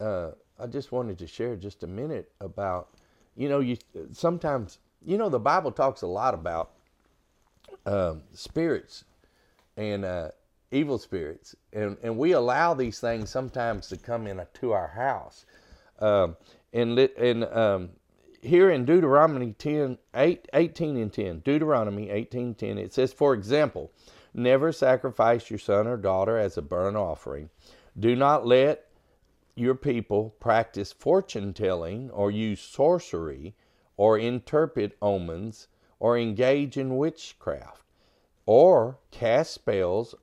uh, 0.00 0.30
I 0.58 0.66
just 0.66 0.90
wanted 0.90 1.18
to 1.18 1.26
share 1.26 1.54
just 1.56 1.82
a 1.82 1.86
minute 1.86 2.32
about, 2.40 2.88
you 3.36 3.48
know, 3.48 3.60
you 3.60 3.76
sometimes, 4.12 4.78
you 5.04 5.16
know, 5.18 5.28
the 5.28 5.38
Bible 5.38 5.70
talks 5.70 6.02
a 6.02 6.06
lot 6.06 6.34
about 6.34 6.72
um, 7.86 8.22
spirits 8.32 9.04
and 9.78 10.04
uh, 10.04 10.30
evil 10.72 10.98
spirits, 10.98 11.54
and 11.72 11.96
and 12.02 12.18
we 12.18 12.32
allow 12.32 12.74
these 12.74 13.00
things 13.00 13.30
sometimes 13.30 13.88
to 13.88 13.96
come 13.96 14.26
into 14.26 14.72
our 14.72 14.88
house. 14.88 15.46
Um, 16.00 16.36
and 16.72 16.98
and 16.98 17.44
um, 17.44 17.90
here 18.42 18.70
in 18.70 18.84
Deuteronomy 18.84 19.52
10, 19.52 19.98
8, 20.14 20.48
18 20.52 20.96
and 20.96 21.12
10, 21.12 21.40
Deuteronomy 21.40 22.10
18, 22.10 22.54
10, 22.54 22.78
it 22.78 22.92
says, 22.92 23.12
For 23.12 23.34
example, 23.34 23.90
never 24.34 24.72
sacrifice 24.72 25.50
your 25.50 25.58
son 25.58 25.86
or 25.86 25.96
daughter 25.96 26.36
as 26.38 26.56
a 26.56 26.62
burnt 26.62 26.96
offering. 26.96 27.50
Do 27.98 28.14
not 28.14 28.46
let 28.46 28.86
your 29.56 29.74
people 29.74 30.36
practice 30.38 30.92
fortune 30.92 31.52
telling 31.52 32.10
or 32.10 32.30
use 32.30 32.60
sorcery 32.60 33.54
or 33.96 34.18
interpret 34.18 34.96
omens 35.02 35.66
or 35.98 36.16
engage 36.16 36.76
in 36.76 36.96
witchcraft 36.96 37.82
or 38.48 38.98
cast 39.10 39.52
spells 39.52 40.14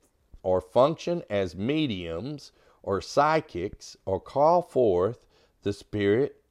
or 0.42 0.60
function 0.60 1.22
as 1.30 1.56
mediums 1.56 2.52
or 2.82 3.00
psychics 3.00 3.96
or 4.04 4.20
call 4.20 4.64
forth 4.64 5.28
the 5.62 5.72
spirit 5.72 6.42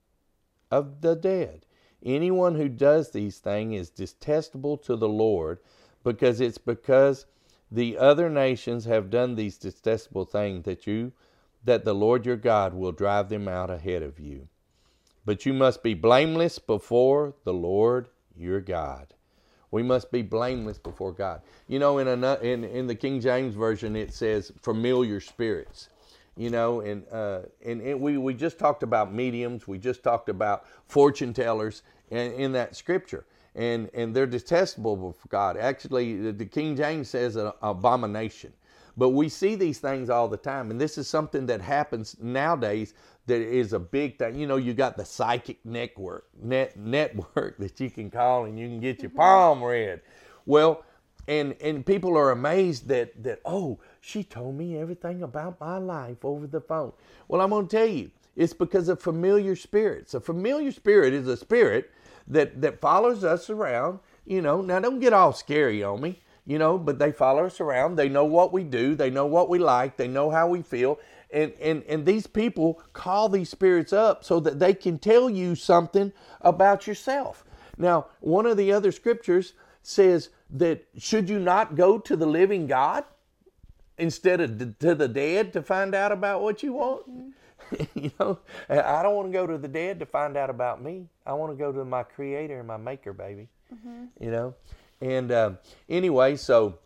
of 0.70 1.00
the 1.00 1.16
dead. 1.16 1.66
Anyone 2.00 2.54
who 2.54 2.68
does 2.68 3.10
these 3.10 3.38
things 3.38 3.74
is 3.74 3.90
detestable 3.90 4.76
to 4.78 4.94
the 4.94 5.08
Lord 5.08 5.58
because 6.04 6.40
it's 6.40 6.58
because 6.58 7.26
the 7.72 7.98
other 7.98 8.30
nations 8.30 8.84
have 8.84 9.10
done 9.10 9.34
these 9.34 9.58
detestable 9.58 10.26
things 10.26 10.64
that 10.66 10.86
you 10.86 11.10
that 11.64 11.84
the 11.84 11.94
Lord 11.94 12.24
your 12.24 12.36
God 12.36 12.72
will 12.72 12.92
drive 12.92 13.30
them 13.30 13.48
out 13.48 13.70
ahead 13.70 14.04
of 14.04 14.20
you. 14.20 14.46
But 15.24 15.44
you 15.44 15.52
must 15.52 15.82
be 15.82 15.94
blameless 15.94 16.60
before 16.60 17.34
the 17.42 17.54
Lord 17.54 18.06
your 18.36 18.60
God. 18.60 19.13
We 19.74 19.82
must 19.82 20.12
be 20.12 20.22
blameless 20.22 20.78
before 20.78 21.10
God. 21.10 21.42
You 21.66 21.80
know, 21.80 21.98
in 21.98 22.06
a, 22.06 22.34
in 22.36 22.62
in 22.62 22.86
the 22.86 22.94
King 22.94 23.20
James 23.20 23.56
version, 23.56 23.96
it 23.96 24.14
says 24.14 24.52
familiar 24.62 25.18
spirits. 25.18 25.88
You 26.36 26.50
know, 26.50 26.80
and 26.82 27.04
uh, 27.10 27.40
and, 27.66 27.80
and 27.80 28.00
we 28.00 28.16
we 28.16 28.34
just 28.34 28.56
talked 28.56 28.84
about 28.84 29.12
mediums. 29.12 29.66
We 29.66 29.78
just 29.78 30.04
talked 30.04 30.28
about 30.28 30.66
fortune 30.86 31.32
tellers 31.32 31.82
in, 32.12 32.32
in 32.34 32.52
that 32.52 32.76
scripture, 32.76 33.26
and 33.56 33.90
and 33.94 34.14
they're 34.14 34.28
detestable 34.28 34.94
before 34.94 35.28
God. 35.28 35.56
Actually, 35.56 36.20
the, 36.20 36.32
the 36.32 36.46
King 36.46 36.76
James 36.76 37.10
says 37.10 37.34
an 37.34 37.50
abomination. 37.60 38.52
But 38.96 39.08
we 39.08 39.28
see 39.28 39.56
these 39.56 39.80
things 39.80 40.08
all 40.08 40.28
the 40.28 40.36
time, 40.36 40.70
and 40.70 40.80
this 40.80 40.98
is 40.98 41.08
something 41.08 41.46
that 41.46 41.60
happens 41.60 42.16
nowadays 42.20 42.94
that 43.26 43.40
is 43.40 43.72
a 43.72 43.78
big 43.78 44.18
thing. 44.18 44.38
You 44.38 44.46
know, 44.46 44.56
you 44.56 44.74
got 44.74 44.96
the 44.96 45.04
psychic 45.04 45.64
network, 45.64 46.26
net 46.40 46.76
network 46.76 47.56
that 47.58 47.80
you 47.80 47.90
can 47.90 48.10
call 48.10 48.44
and 48.44 48.58
you 48.58 48.68
can 48.68 48.80
get 48.80 49.00
your 49.00 49.10
mm-hmm. 49.10 49.18
palm 49.18 49.62
read. 49.62 50.00
Well, 50.46 50.84
and 51.26 51.56
and 51.62 51.86
people 51.86 52.18
are 52.18 52.30
amazed 52.30 52.88
that 52.88 53.22
that 53.22 53.40
oh, 53.44 53.80
she 54.00 54.22
told 54.22 54.56
me 54.56 54.76
everything 54.76 55.22
about 55.22 55.58
my 55.60 55.78
life 55.78 56.24
over 56.24 56.46
the 56.46 56.60
phone. 56.60 56.92
Well, 57.28 57.40
I'm 57.40 57.50
going 57.50 57.66
to 57.66 57.76
tell 57.76 57.86
you, 57.86 58.10
it's 58.36 58.52
because 58.52 58.88
of 58.88 59.00
familiar 59.00 59.56
spirits. 59.56 60.12
A 60.12 60.20
familiar 60.20 60.70
spirit 60.70 61.14
is 61.14 61.26
a 61.26 61.36
spirit 61.36 61.90
that 62.28 62.60
that 62.60 62.80
follows 62.80 63.24
us 63.24 63.48
around. 63.48 64.00
You 64.26 64.42
know, 64.42 64.60
now 64.60 64.80
don't 64.80 65.00
get 65.00 65.12
all 65.12 65.32
scary 65.32 65.82
on 65.82 66.00
me 66.00 66.20
you 66.46 66.58
know, 66.58 66.76
but 66.76 66.98
they 66.98 67.12
follow 67.12 67.46
us 67.46 67.60
around. 67.60 67.96
They 67.96 68.08
know 68.08 68.24
what 68.24 68.52
we 68.52 68.64
do. 68.64 68.94
They 68.94 69.10
know 69.10 69.26
what 69.26 69.48
we 69.48 69.58
like. 69.58 69.96
They 69.96 70.08
know 70.08 70.30
how 70.30 70.48
we 70.48 70.62
feel. 70.62 70.98
And, 71.32 71.52
and, 71.60 71.82
and 71.84 72.06
these 72.06 72.26
people 72.26 72.80
call 72.92 73.28
these 73.28 73.48
spirits 73.48 73.92
up 73.92 74.24
so 74.24 74.40
that 74.40 74.58
they 74.58 74.74
can 74.74 74.98
tell 74.98 75.28
you 75.28 75.54
something 75.54 76.12
about 76.40 76.86
yourself. 76.86 77.44
Now, 77.76 78.06
one 78.20 78.46
of 78.46 78.56
the 78.56 78.72
other 78.72 78.92
scriptures 78.92 79.54
says 79.82 80.30
that 80.50 80.86
should 80.96 81.28
you 81.28 81.38
not 81.38 81.74
go 81.74 81.98
to 81.98 82.16
the 82.16 82.26
living 82.26 82.66
God 82.66 83.04
instead 83.98 84.40
of 84.40 84.58
d- 84.58 84.74
to 84.80 84.94
the 84.94 85.08
dead 85.08 85.52
to 85.52 85.62
find 85.62 85.94
out 85.94 86.12
about 86.12 86.42
what 86.42 86.62
you 86.62 86.72
want? 86.72 87.34
you 87.94 88.12
know, 88.20 88.38
I 88.68 89.02
don't 89.02 89.14
want 89.14 89.28
to 89.28 89.32
go 89.32 89.46
to 89.46 89.58
the 89.58 89.68
dead 89.68 89.98
to 90.00 90.06
find 90.06 90.36
out 90.36 90.50
about 90.50 90.82
me. 90.82 91.08
I 91.26 91.32
want 91.32 91.52
to 91.52 91.56
go 91.56 91.72
to 91.72 91.84
my 91.84 92.02
creator 92.02 92.58
and 92.58 92.68
my 92.68 92.76
maker, 92.76 93.12
baby. 93.12 93.48
You 94.20 94.30
know? 94.30 94.54
And 95.00 95.32
um, 95.32 95.58
anyway, 95.88 96.36
so 96.36 96.78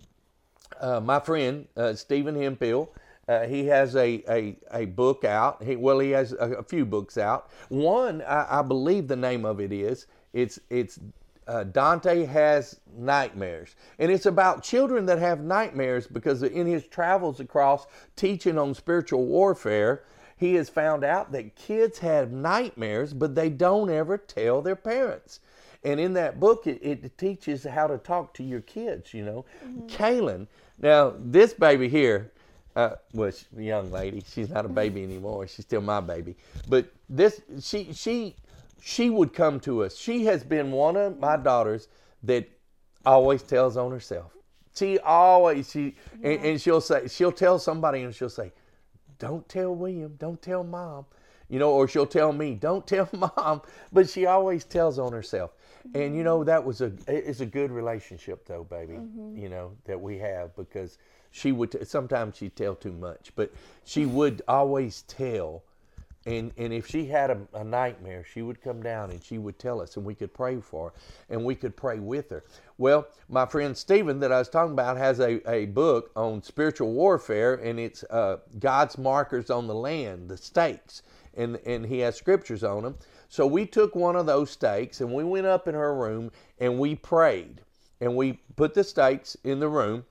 uh, 0.81 1.01
my 1.01 1.21
friend 1.21 1.67
uh, 1.77 1.95
Stephen 1.95 2.35
Hemphill, 2.35 2.91
uh, 3.29 3.47
he 3.47 3.67
has 3.67 3.95
a, 3.95 4.23
a, 4.29 4.57
a 4.73 4.87
book 4.87 5.25
out. 5.25 5.63
He, 5.63 5.77
well, 5.77 5.99
he 5.99 6.11
has 6.11 6.33
a, 6.33 6.55
a 6.55 6.63
few 6.63 6.87
books 6.87 7.19
out. 7.19 7.51
One, 7.69 8.23
I, 8.23 8.61
I 8.61 8.63
believe 8.63 9.07
the 9.07 9.17
name 9.17 9.45
of 9.45 9.61
it 9.61 9.73
is 9.73 10.07
it's 10.33 10.59
it's 10.71 10.99
uh, 11.47 11.65
Dante 11.65 12.25
has 12.27 12.81
nightmares, 12.97 13.75
and 13.99 14.11
it's 14.11 14.27
about 14.27 14.63
children 14.63 15.07
that 15.07 15.19
have 15.19 15.41
nightmares 15.41 16.07
because 16.07 16.43
in 16.43 16.67
his 16.67 16.87
travels 16.87 17.41
across 17.41 17.87
teaching 18.17 18.59
on 18.59 18.75
spiritual 18.75 19.25
warfare, 19.25 20.05
he 20.37 20.55
has 20.55 20.69
found 20.69 21.05
out 21.05 21.33
that 21.33 21.57
kids 21.57 21.99
have 21.99 22.33
nightmares, 22.33 23.15
but 23.15 23.35
they 23.35 23.49
don't 23.49 23.91
ever 23.91 24.19
tell 24.19 24.63
their 24.63 24.77
parents. 24.77 25.41
And 25.85 25.99
in 26.01 26.13
that 26.15 26.39
book, 26.41 26.67
it, 26.67 26.83
it 26.83 27.17
teaches 27.19 27.65
how 27.65 27.87
to 27.87 27.99
talk 27.99 28.35
to 28.35 28.43
your 28.43 28.61
kids, 28.61 29.15
you 29.15 29.25
know. 29.25 29.45
Kaylen, 29.87 30.47
now 30.81 31.15
this 31.19 31.55
baby 31.55 31.89
here, 31.89 32.31
uh, 32.77 32.97
well, 33.13 33.31
she's 33.31 33.47
a 33.57 33.63
young 33.63 33.91
lady. 33.91 34.23
She's 34.27 34.51
not 34.51 34.65
a 34.65 34.69
baby 34.69 35.03
anymore. 35.03 35.47
She's 35.49 35.65
still 35.65 35.81
my 35.81 36.01
baby. 36.01 36.37
But 36.69 36.93
this, 37.09 37.41
she, 37.61 37.93
she, 37.93 38.37
she 38.83 39.11
would 39.11 39.33
come 39.33 39.61
to 39.61 39.85
us. 39.85 39.97
She 39.97 40.25
has 40.27 40.45
been 40.45 40.71
one 40.71 40.97
of 40.97 41.19
my 41.19 41.37
daughters 41.37 41.89
that 42.23 42.49
always 43.05 43.43
tells 43.43 43.77
on 43.77 43.91
herself. 43.91 44.33
She 44.77 44.99
always 45.01 45.71
she 45.71 45.97
and, 46.23 46.45
and 46.45 46.61
she'll 46.61 46.81
say 46.81 47.09
she'll 47.09 47.33
tell 47.33 47.59
somebody 47.59 48.03
and 48.03 48.15
she'll 48.15 48.29
say, 48.29 48.53
"Don't 49.19 49.49
tell 49.49 49.75
William. 49.75 50.15
Don't 50.19 50.41
tell 50.41 50.63
mom." 50.63 51.05
You 51.49 51.59
know, 51.59 51.73
or 51.73 51.89
she'll 51.89 52.07
tell 52.07 52.33
me, 52.33 52.55
"Don't 52.55 52.87
tell 52.87 53.09
mom." 53.37 53.63
But 53.93 54.09
she 54.09 54.27
always 54.27 54.65
tells 54.65 54.99
on 55.01 55.13
herself. 55.13 55.51
And 55.95 56.15
you 56.15 56.23
know 56.23 56.45
that 56.45 56.65
was 56.65 56.81
a 56.81 56.93
it's 57.09 57.41
a 57.41 57.47
good 57.47 57.73
relationship 57.73 58.47
though, 58.47 58.65
baby. 58.65 58.99
You 59.35 59.49
know 59.49 59.73
that 59.85 60.01
we 60.01 60.19
have 60.19 60.55
because 60.55 60.99
she 61.31 61.53
would 61.53 61.87
sometimes 61.87 62.37
she'd 62.37 62.57
tell 62.57 62.75
too 62.75 62.93
much, 62.93 63.33
but 63.37 63.53
she 63.85 64.07
would 64.07 64.43
always 64.49 65.03
tell 65.03 65.63
and 66.27 66.53
and 66.59 66.73
if 66.73 66.87
she 66.87 67.07
had 67.07 67.31
a, 67.31 67.39
a 67.55 67.65
nightmare, 67.65 68.25
she 68.25 68.43
would 68.43 68.61
come 68.61 68.83
down 68.83 69.11
and 69.11 69.23
she 69.23 69.39
would 69.39 69.59
tell 69.59 69.81
us, 69.81 69.97
and 69.97 70.05
we 70.05 70.15
could 70.15 70.35
pray 70.35 70.61
for 70.61 70.91
her, 70.91 70.95
and 71.31 71.43
we 71.45 71.55
could 71.55 71.75
pray 71.77 71.99
with 71.99 72.29
her. 72.31 72.45
Well, 72.77 73.07
my 73.31 73.47
friend 73.47 73.77
Stephen 73.77 74.21
that 74.21 74.31
I 74.31 74.39
was 74.39 74.51
talking 74.51 74.73
about 74.73 74.99
has 74.99 75.21
a, 75.21 75.41
a 75.51 75.67
book 75.67 76.11
on 76.15 76.43
spiritual 76.43 76.93
warfare, 76.93 77.55
and 77.55 77.81
it's 77.81 78.05
uh, 78.05 78.39
God's 78.59 78.99
markers 78.99 79.49
on 79.49 79.67
the 79.67 79.75
land, 79.75 80.29
the 80.29 80.37
stakes, 80.37 81.03
and 81.35 81.59
and 81.65 81.87
he 81.87 82.01
has 82.01 82.17
scriptures 82.17 82.63
on 82.63 82.83
them. 82.83 82.97
So 83.31 83.47
we 83.47 83.65
took 83.65 83.95
one 83.95 84.17
of 84.17 84.27
those 84.27 84.51
stakes 84.51 85.01
and 85.01 85.13
we 85.13 85.25
went 85.25 85.47
up 85.47 85.69
in 85.69 85.75
her 85.75 85.95
room 85.95 86.31
and 86.59 86.79
we 86.79 86.95
prayed, 86.95 87.63
and 88.01 88.17
we 88.17 88.41
put 88.57 88.75
the 88.75 88.85
stakes 88.85 89.37
in 89.45 89.61
the 89.61 89.69
room, 89.69 90.05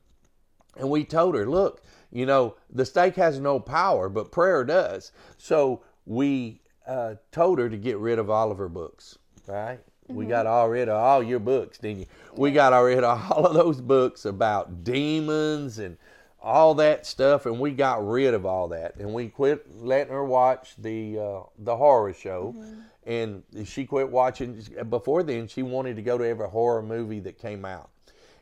and 0.80 0.90
we 0.90 1.04
told 1.04 1.36
her, 1.36 1.46
look, 1.46 1.82
you 2.12 2.26
know, 2.26 2.56
the 2.70 2.86
stake 2.86 3.16
has 3.16 3.40
no 3.40 3.60
power, 3.60 4.10
but 4.10 4.32
prayer 4.32 4.64
does. 4.64 5.12
So 5.38 5.82
we 6.06 6.62
uh, 6.88 7.16
told 7.32 7.60
her 7.60 7.70
to 7.70 7.78
get 7.78 7.98
rid 7.98 8.20
of 8.20 8.30
all 8.30 8.52
of 8.52 8.58
her 8.58 8.70
books, 8.70 9.18
right? 9.46 9.80
We 10.10 10.26
got 10.26 10.48
all 10.48 10.70
rid 10.70 10.88
of 10.88 10.96
all 10.96 11.22
your 11.22 11.40
books, 11.40 11.80
didn't 11.80 12.00
you? 12.00 12.06
We 12.34 12.52
got 12.52 12.72
all 12.72 12.86
rid 12.86 13.04
of 13.04 13.32
all 13.32 13.46
of 13.46 13.54
those 13.54 13.82
books 13.82 14.24
about 14.24 14.86
demons 14.86 15.80
and 15.80 15.98
all 16.42 16.76
that 16.76 17.06
stuff, 17.06 17.46
and 17.46 17.60
we 17.60 17.72
got 17.72 18.08
rid 18.08 18.34
of 18.34 18.46
all 18.46 18.70
that, 18.70 18.96
and 18.96 19.14
we 19.14 19.28
quit 19.28 19.84
letting 19.84 20.14
her 20.14 20.24
watch 20.24 20.76
the 20.78 21.20
uh, 21.20 21.40
the 21.60 21.76
horror 21.76 22.14
show, 22.14 22.56
and 23.06 23.44
she 23.66 23.86
quit 23.86 24.10
watching. 24.10 24.64
Before 24.90 25.24
then, 25.24 25.48
she 25.50 25.62
wanted 25.62 25.98
to 25.98 26.02
go 26.02 26.18
to 26.18 26.26
every 26.26 26.48
horror 26.48 26.82
movie 26.82 27.20
that 27.22 27.38
came 27.38 27.66
out. 27.66 27.90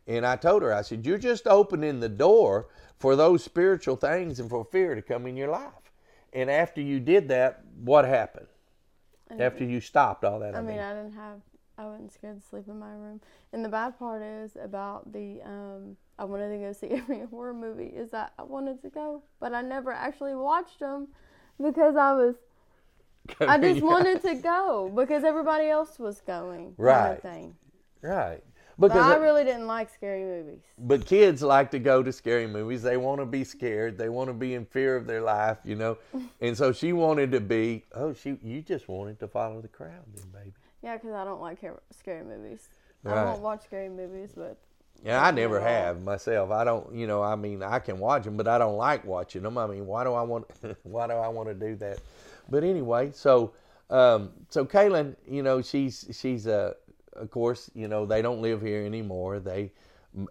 And 0.08 0.26
I 0.26 0.36
told 0.36 0.64
her, 0.64 0.74
I 0.74 0.82
said, 0.82 1.06
You're 1.06 1.18
just 1.18 1.48
opening 1.48 2.00
the 2.00 2.10
door 2.10 2.68
for 3.00 3.16
those 3.16 3.44
spiritual 3.44 3.96
things 3.96 4.40
and 4.40 4.50
for 4.50 4.66
fear 4.66 4.96
to 4.96 5.02
come 5.02 5.28
in 5.28 5.36
your 5.38 5.50
life. 5.50 5.92
And 6.34 6.50
after 6.50 6.82
you 6.82 7.00
did 7.00 7.30
that, 7.30 7.64
what 7.84 8.06
happened? 8.06 8.48
After 9.40 9.64
you 9.64 9.82
stopped 9.82 10.24
all 10.24 10.40
that, 10.40 10.56
I, 10.56 10.60
I 10.60 10.62
mean, 10.62 10.78
mean. 10.78 10.80
I 10.80 10.94
didn't 10.94 11.14
have, 11.14 11.42
I 11.78 11.86
wasn't 11.86 12.12
scared 12.14 12.42
to 12.42 12.48
sleep 12.48 12.68
in 12.68 12.80
my 12.80 12.94
room. 12.94 13.22
And 13.54 13.64
the 13.64 13.70
bad 13.70 13.98
part 13.98 14.22
is 14.22 14.56
about 14.62 15.12
the, 15.12 15.42
um, 15.44 15.98
I 16.18 16.26
wanted 16.26 16.50
to 16.50 16.58
go 16.58 16.72
see 16.74 16.88
every 16.92 17.22
horror 17.26 17.54
movie, 17.54 17.88
is 17.88 18.12
that 18.12 18.34
I 18.38 18.44
wanted 18.44 18.82
to 18.84 18.90
go, 18.90 19.24
but 19.40 19.54
I 19.54 19.62
never 19.62 19.92
actually 19.92 20.36
watched 20.36 20.80
them 20.80 21.08
because 21.62 21.96
I 21.96 22.14
was, 22.14 22.36
I 23.48 23.58
just 23.58 23.82
wanted 23.82 24.22
to 24.24 24.36
go 24.36 24.92
because 24.96 25.24
everybody 25.24 25.68
else 25.68 26.00
was 26.00 26.22
going. 26.22 26.78
Kind 26.84 27.08
Right. 27.08 27.18
of 27.18 27.22
thing. 27.22 27.56
Right. 28.02 28.44
But 28.78 28.90
Because 28.90 29.06
I 29.06 29.16
really 29.16 29.44
didn't 29.46 29.68
like 29.68 29.90
scary 29.90 30.24
movies. 30.24 30.62
but 30.78 31.06
kids 31.06 31.42
like 31.42 31.72
to 31.72 31.80
go 31.80 32.04
to 32.04 32.12
scary 32.12 32.46
movies. 32.46 32.82
They 32.84 32.98
want 32.98 33.22
to 33.22 33.26
be 33.26 33.44
scared. 33.46 33.98
They 33.98 34.10
want 34.10 34.30
to 34.30 34.34
be 34.34 34.54
in 34.54 34.66
fear 34.66 34.98
of 34.98 35.08
their 35.08 35.22
life, 35.22 35.58
you 35.64 35.76
know. 35.76 35.98
And 36.42 36.58
so 36.58 36.74
she 36.74 36.92
wanted 36.92 37.32
to 37.32 37.40
be. 37.40 37.86
Oh, 37.94 38.14
she 38.14 38.38
you 38.44 38.62
just 38.62 38.88
wanted 38.90 39.20
to 39.22 39.28
follow 39.28 39.62
the 39.62 39.70
crowd, 39.70 40.04
then, 40.14 40.26
baby. 40.34 40.54
Yeah, 40.84 40.96
because 40.98 41.14
I 41.14 41.24
don't 41.24 41.42
like 41.42 41.60
scary 41.92 42.24
movies. 42.24 42.68
Right. 43.04 43.18
I 43.18 43.24
won't 43.24 43.42
watch 43.42 43.64
scary 43.64 43.88
movies, 43.90 44.32
but 44.36 44.58
Yeah, 45.04 45.24
I 45.24 45.32
never 45.32 45.60
have 45.62 46.02
myself. 46.02 46.52
I 46.52 46.64
don't, 46.64 46.94
you 46.94 47.08
know, 47.08 47.24
I 47.24 47.36
mean, 47.36 47.64
I 47.64 47.80
can 47.80 47.98
watch 48.00 48.24
them, 48.26 48.36
but 48.36 48.48
I 48.48 48.58
don't 48.58 48.78
like 48.78 49.06
watching 49.06 49.44
them. 49.44 49.58
I 49.58 49.68
mean, 49.68 49.86
why 49.88 50.04
do 50.04 50.14
I 50.14 50.22
want, 50.22 50.46
why 50.84 51.08
do 51.08 51.14
I 51.14 51.28
want 51.30 51.48
to 51.48 51.54
do 51.56 51.76
that? 51.78 52.00
But 52.50 52.64
anyway, 52.64 53.12
so, 53.14 53.54
um, 53.90 54.32
so 54.50 54.66
Kaylen, 54.66 55.16
you 55.28 55.44
know, 55.44 55.62
she's, 55.62 56.08
she's, 56.12 56.46
uh, 56.48 56.74
of 57.16 57.30
course, 57.32 57.70
you 57.74 57.88
know, 57.88 58.06
they 58.06 58.22
don't 58.22 58.42
live 58.42 58.62
here 58.62 58.86
anymore. 58.86 59.40
They 59.40 59.72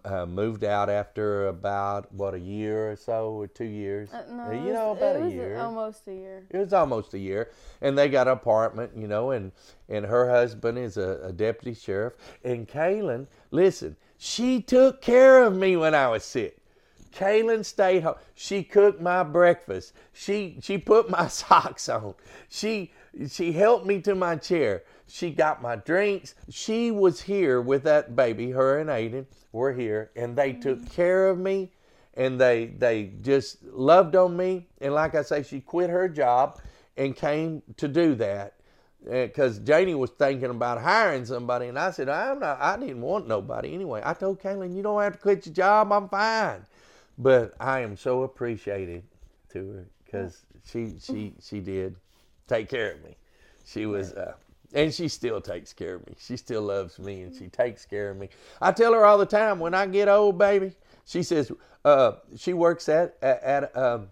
uh, 0.03 0.25
moved 0.25 0.63
out 0.63 0.89
after 0.89 1.47
about, 1.47 2.11
what, 2.11 2.33
a 2.33 2.39
year 2.39 2.91
or 2.91 2.95
so, 2.95 3.29
or 3.33 3.47
two 3.47 3.65
years? 3.65 4.09
uh, 4.11 4.23
no, 4.31 4.51
you 4.51 4.73
know, 4.73 4.89
was- 4.93 4.97
about 4.97 5.15
it 5.15 5.21
a 5.21 5.25
was 5.25 5.33
year. 5.33 5.57
almost 5.59 6.07
a 6.07 6.13
year. 6.13 6.43
It 6.49 6.57
was 6.57 6.73
almost 6.73 7.13
a 7.13 7.19
year, 7.19 7.51
and 7.81 7.97
they 7.97 8.09
got 8.09 8.27
an 8.27 8.33
apartment, 8.33 8.91
you 8.95 9.07
know, 9.07 9.31
and 9.31 9.51
and 9.87 10.05
her 10.05 10.27
husband 10.29 10.79
is 10.79 10.97
a, 10.97 11.19
a 11.25 11.31
deputy 11.31 11.75
sheriff. 11.79 12.13
And 12.43 12.67
Kaylen, 12.67 13.27
listen, 13.51 13.95
she 14.17 14.59
took 14.61 15.01
care 15.01 15.43
of 15.43 15.55
me 15.55 15.75
when 15.77 15.93
I 15.93 16.07
was 16.07 16.23
sick. 16.23 16.57
Kaylen 17.13 17.63
stayed 17.63 18.03
home. 18.03 18.15
She 18.33 18.63
cooked 18.63 18.99
my 18.99 19.21
breakfast. 19.23 19.93
She 20.13 20.57
she 20.61 20.77
put 20.79 21.09
my 21.09 21.27
socks 21.41 21.87
on. 21.89 22.15
She 22.49 22.91
she 23.29 23.51
helped 23.53 23.85
me 23.85 24.01
to 24.01 24.15
my 24.15 24.35
chair. 24.35 24.83
She 25.07 25.31
got 25.31 25.61
my 25.61 25.75
drinks. 25.75 26.35
She 26.49 26.91
was 26.91 27.21
here 27.21 27.61
with 27.61 27.83
that 27.83 28.15
baby. 28.15 28.51
Her 28.51 28.79
and 28.79 28.89
Aiden 28.89 29.25
were 29.51 29.73
here, 29.73 30.11
and 30.15 30.35
they 30.35 30.53
took 30.53 30.79
mm-hmm. 30.79 30.87
care 30.87 31.29
of 31.29 31.37
me 31.37 31.71
and 32.15 32.39
they 32.39 32.67
they 32.67 33.11
just 33.21 33.63
loved 33.63 34.15
on 34.15 34.35
me 34.35 34.65
and 34.79 34.93
like 34.93 35.15
i 35.15 35.21
say 35.21 35.43
she 35.43 35.59
quit 35.59 35.89
her 35.89 36.07
job 36.07 36.59
and 36.97 37.15
came 37.15 37.61
to 37.77 37.87
do 37.87 38.15
that 38.15 38.53
eh, 39.09 39.25
because 39.25 39.59
janie 39.59 39.95
was 39.95 40.11
thinking 40.11 40.49
about 40.49 40.81
hiring 40.81 41.25
somebody 41.25 41.67
and 41.67 41.77
i 41.77 41.91
said 41.91 42.07
i'm 42.07 42.39
not 42.39 42.59
i 42.61 42.77
didn't 42.77 43.01
want 43.01 43.27
nobody 43.27 43.73
anyway. 43.73 44.01
I 44.03 44.13
told 44.13 44.39
kaylen 44.41 44.75
you 44.75 44.81
don't 44.81 45.01
have 45.01 45.13
to 45.13 45.19
quit 45.19 45.45
your 45.45 45.53
job 45.53 45.91
i'm 45.91 46.09
fine. 46.09 46.65
But 47.17 47.53
i 47.59 47.79
am 47.79 47.95
so 47.97 48.23
appreciative 48.23 49.03
to 49.51 49.71
her 49.71 49.85
because 50.05 50.45
she 50.65 50.95
she 50.99 51.13
mm-hmm. 51.13 51.39
she 51.41 51.59
did 51.59 51.95
take 52.47 52.69
care 52.69 52.93
of 52.93 53.03
me. 53.03 53.15
She 53.65 53.85
was 53.85 54.13
uh, 54.13 54.33
and 54.73 54.93
she 54.93 55.07
still 55.07 55.41
takes 55.41 55.73
care 55.73 55.95
of 55.95 56.07
me. 56.07 56.15
She 56.19 56.37
still 56.37 56.63
loves 56.63 56.99
me 56.99 57.21
and 57.21 57.35
she 57.35 57.47
takes 57.47 57.85
care 57.85 58.11
of 58.11 58.17
me. 58.17 58.29
I 58.61 58.71
tell 58.71 58.93
her 58.93 59.05
all 59.05 59.17
the 59.17 59.25
time 59.25 59.59
when 59.59 59.73
I 59.73 59.85
get 59.85 60.07
old, 60.07 60.37
baby. 60.37 60.73
She 61.05 61.23
says 61.23 61.51
uh, 61.83 62.13
she 62.37 62.53
works 62.53 62.89
at 62.89 63.17
at 63.21 63.43
at, 63.43 63.77
um, 63.77 64.07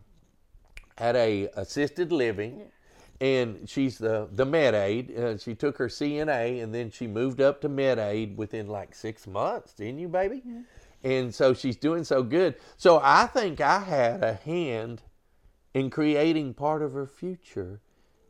at 0.97 1.15
a 1.15 1.49
assisted 1.55 2.11
living, 2.11 2.61
and 3.19 3.67
she's 3.67 3.97
the 3.97 4.29
the 4.31 4.45
med 4.45 4.75
aid. 4.75 5.17
Uh, 5.17 5.37
she 5.37 5.55
took 5.55 5.77
her 5.77 5.87
CNA 5.87 6.63
and 6.63 6.73
then 6.73 6.91
she 6.91 7.07
moved 7.07 7.41
up 7.41 7.61
to 7.61 7.69
med 7.69 7.99
aid 7.99 8.37
within 8.37 8.67
like 8.67 8.93
six 8.93 9.25
months. 9.25 9.73
Didn't 9.73 9.99
you, 9.99 10.07
baby? 10.07 10.43
And 11.03 11.33
so 11.33 11.53
she's 11.53 11.75
doing 11.75 12.03
so 12.03 12.23
good. 12.23 12.55
So 12.77 13.01
I 13.03 13.25
think 13.25 13.59
I 13.59 13.79
had 13.79 14.23
a 14.23 14.33
hand 14.35 15.01
in 15.73 15.89
creating 15.89 16.53
part 16.53 16.81
of 16.81 16.93
her 16.93 17.07
future 17.07 17.81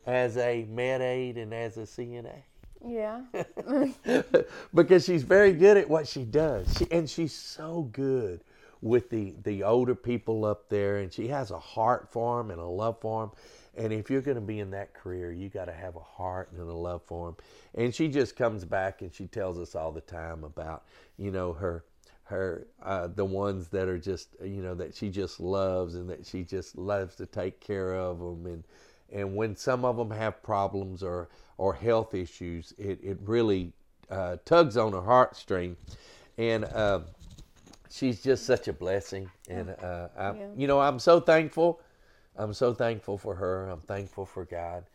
as 0.06 0.38
a 0.38 0.66
med 0.70 1.02
aid 1.02 1.38
and 1.38 1.54
as 1.54 1.78
a 1.78 1.82
CNA 1.84 2.44
Yeah. 2.86 3.22
because 4.74 5.06
she's 5.06 5.24
very 5.24 5.54
good 5.54 5.78
at 5.78 5.90
what 5.90 6.08
she 6.08 6.24
does. 6.26 6.76
She, 6.78 6.88
and 6.92 7.10
she's 7.10 7.34
so 7.34 7.90
good 7.92 8.42
with 8.82 9.10
the, 9.10 9.36
the 9.44 9.64
older 9.64 9.96
people 9.96 10.46
up 10.46 10.70
there, 10.70 10.98
and 10.98 11.12
she 11.12 11.28
has 11.30 11.52
a 11.52 11.60
heart 11.60 12.10
for 12.12 12.38
them 12.38 12.52
and 12.52 12.60
a 12.60 12.66
love 12.66 13.00
for 13.00 13.22
them. 13.24 13.32
And 13.76 13.94
if 13.94 14.10
you're 14.10 14.22
going 14.22 14.36
to 14.36 14.42
be 14.42 14.60
in 14.60 14.72
that 14.72 14.94
career, 14.94 15.32
you 15.32 15.50
got 15.50 15.66
to 15.66 15.74
have 15.74 15.96
a 15.96 16.02
heart 16.02 16.52
and 16.52 16.62
a 16.62 16.74
love 16.74 17.02
for 17.06 17.28
them. 17.28 17.38
And 17.76 17.96
she 17.96 18.10
just 18.10 18.36
comes 18.36 18.66
back 18.66 19.02
and 19.02 19.14
she 19.14 19.28
tells 19.28 19.58
us 19.58 19.76
all 19.76 19.92
the 19.92 20.02
time 20.02 20.44
about, 20.44 20.84
you 21.18 21.32
know, 21.32 21.54
her 21.54 21.86
her 22.26 22.68
uh, 22.82 23.08
the 23.08 23.26
ones 23.26 23.68
that 23.70 23.88
are 23.90 24.00
just 24.00 24.30
you 24.42 24.62
know 24.62 24.74
that 24.76 24.96
she 24.96 25.10
just 25.10 25.40
loves 25.40 25.96
and 25.96 26.10
that 26.10 26.26
she 26.26 26.44
just 26.44 26.78
loves 26.78 27.16
to 27.16 27.26
take 27.26 27.60
care 27.60 27.94
of 27.96 28.20
them 28.20 28.46
and 28.46 28.64
and 29.12 29.36
when 29.36 29.56
some 29.56 29.84
of 29.86 29.98
them 29.98 30.12
have 30.12 30.42
problems 30.44 31.04
or 31.04 31.30
or 31.58 31.74
health 31.74 32.14
issues 32.14 32.74
it, 32.78 33.00
it 33.04 33.18
really 33.24 33.72
uh, 34.10 34.38
tugs 34.46 34.78
on 34.78 34.92
her 34.94 35.02
heartstring 35.02 35.76
and 36.38 36.66
uh, 36.66 37.00
she's 37.90 38.22
just 38.22 38.46
such 38.46 38.68
a 38.68 38.74
blessing. 38.74 39.30
And 39.50 39.70
uh, 39.70 40.08
I, 40.18 40.34
Yeah. 40.34 40.48
you 40.56 40.68
know 40.68 40.80
i'm 40.80 41.00
so 41.00 41.20
thankful. 41.20 41.80
I'm 42.36 42.54
so 42.54 42.74
thankful 42.74 43.18
for 43.18 43.36
her. 43.36 43.70
I'm 43.70 43.82
thankful 43.82 44.26
for 44.26 44.46
god. 44.46 44.86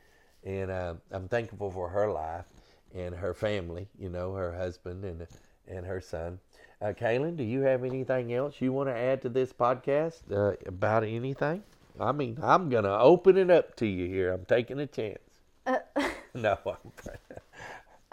And 0.45 0.71
uh, 0.71 0.95
i'm 1.13 1.29
thankful 1.29 1.71
for 1.71 1.89
her 1.89 2.11
life 2.11 2.47
and 2.95 3.15
her 3.15 3.35
family 3.35 3.87
you 3.99 4.09
know 4.09 4.33
her 4.35 4.53
husband 4.57 5.05
and 5.05 5.27
and 5.67 5.87
her 5.87 6.01
son. 6.01 6.39
Uh, 6.81 6.93
Kaylen, 6.99 7.37
do 7.37 7.43
you 7.43 7.61
have 7.63 7.85
anything 7.85 8.33
else 8.33 8.61
you 8.61 8.73
want 8.73 8.89
to 8.89 8.95
add 8.97 9.21
to 9.23 9.29
this 9.29 9.53
podcast 9.53 10.23
uh, 10.33 10.57
about 10.67 11.03
anything? 11.05 11.63
I 12.01 12.13
mean, 12.13 12.39
I'm 12.43 12.69
going 12.69 12.85
to 12.85 12.99
open 12.99 13.37
it 13.37 13.51
up 13.51 13.77
to 13.77 13.87
you 13.87 14.07
here. 14.09 14.33
I'm 14.33 14.45
taking 14.45 14.79
a 14.79 14.87
chance. 14.87 15.19
Uh, 15.67 15.79
No, 16.35 16.57
I'm, 16.67 16.93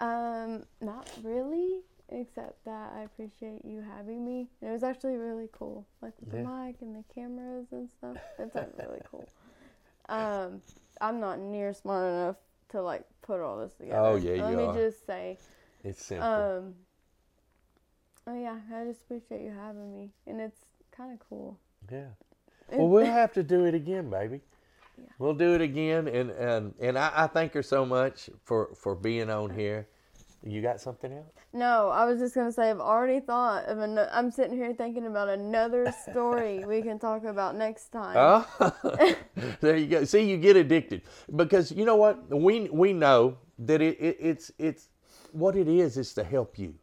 Um, 0.00 0.64
not 0.82 1.08
really, 1.22 1.80
except 2.10 2.64
that 2.66 2.92
I 2.96 3.02
appreciate 3.02 3.64
you 3.64 3.80
having 3.96 4.24
me. 4.24 4.48
It 4.60 4.68
was 4.70 4.82
actually 4.82 5.16
really 5.16 5.48
cool, 5.52 5.86
like 6.02 6.12
with 6.20 6.30
the 6.30 6.38
mic 6.38 6.76
and 6.82 6.94
the 6.96 7.04
cameras 7.14 7.66
and 7.72 7.88
stuff. 7.90 8.16
It's 8.38 8.54
like 8.54 8.70
really 8.78 9.00
cool. 9.10 9.26
Um, 10.08 10.60
I'm 11.00 11.18
not 11.20 11.38
near 11.40 11.72
smart 11.72 12.12
enough 12.12 12.36
to 12.70 12.82
like 12.82 13.04
put 13.22 13.40
all 13.40 13.58
this 13.58 13.72
together. 13.74 13.98
Oh, 13.98 14.16
yeah, 14.16 14.42
Let 14.42 14.50
you 14.50 14.56
me 14.58 14.64
are. 14.64 14.74
just 14.74 15.06
say, 15.06 15.38
It's 15.84 16.04
simple. 16.04 16.26
um, 16.28 16.74
oh 18.26 18.38
yeah, 18.38 18.56
I 18.74 18.84
just 18.84 19.02
appreciate 19.02 19.42
you 19.42 19.50
having 19.52 19.92
me, 19.98 20.10
and 20.26 20.40
it's 20.40 20.60
kind 20.94 21.12
of 21.12 21.20
cool. 21.28 21.58
yeah. 21.90 22.08
Well, 22.72 22.88
we'll 22.88 23.06
have 23.06 23.32
to 23.34 23.42
do 23.42 23.64
it 23.64 23.74
again, 23.74 24.10
baby. 24.10 24.40
Yeah. 24.98 25.04
We'll 25.18 25.34
do 25.34 25.54
it 25.54 25.60
again, 25.60 26.08
and 26.08 26.30
and 26.30 26.74
and 26.80 26.98
I, 26.98 27.12
I 27.14 27.26
thank 27.26 27.52
her 27.54 27.62
so 27.62 27.84
much 27.84 28.30
for 28.44 28.74
for 28.74 28.94
being 28.94 29.30
on 29.30 29.50
here. 29.50 29.86
You 30.42 30.62
got 30.62 30.80
something 30.80 31.12
else? 31.12 31.32
No, 31.52 31.88
I 31.88 32.04
was 32.04 32.20
just 32.20 32.34
gonna 32.34 32.52
say 32.52 32.70
I've 32.70 32.80
already 32.80 33.20
thought 33.20 33.64
of 33.66 33.78
an. 33.78 33.98
I'm 34.12 34.30
sitting 34.30 34.56
here 34.56 34.72
thinking 34.74 35.06
about 35.06 35.28
another 35.28 35.92
story 36.08 36.64
we 36.68 36.82
can 36.82 36.98
talk 36.98 37.24
about 37.24 37.56
next 37.56 37.88
time. 37.88 38.14
Oh, 38.16 39.16
there 39.60 39.76
you 39.76 39.86
go. 39.86 40.04
See, 40.04 40.22
you 40.22 40.36
get 40.36 40.56
addicted 40.56 41.02
because 41.34 41.72
you 41.72 41.84
know 41.84 41.96
what? 41.96 42.28
We 42.30 42.68
we 42.70 42.92
know 42.92 43.38
that 43.58 43.80
it, 43.82 43.98
it 44.00 44.16
it's 44.20 44.52
it's 44.58 44.88
what 45.32 45.56
it 45.56 45.68
is 45.68 45.96
is 45.96 46.14
to 46.14 46.24
help 46.24 46.58
you. 46.58 46.74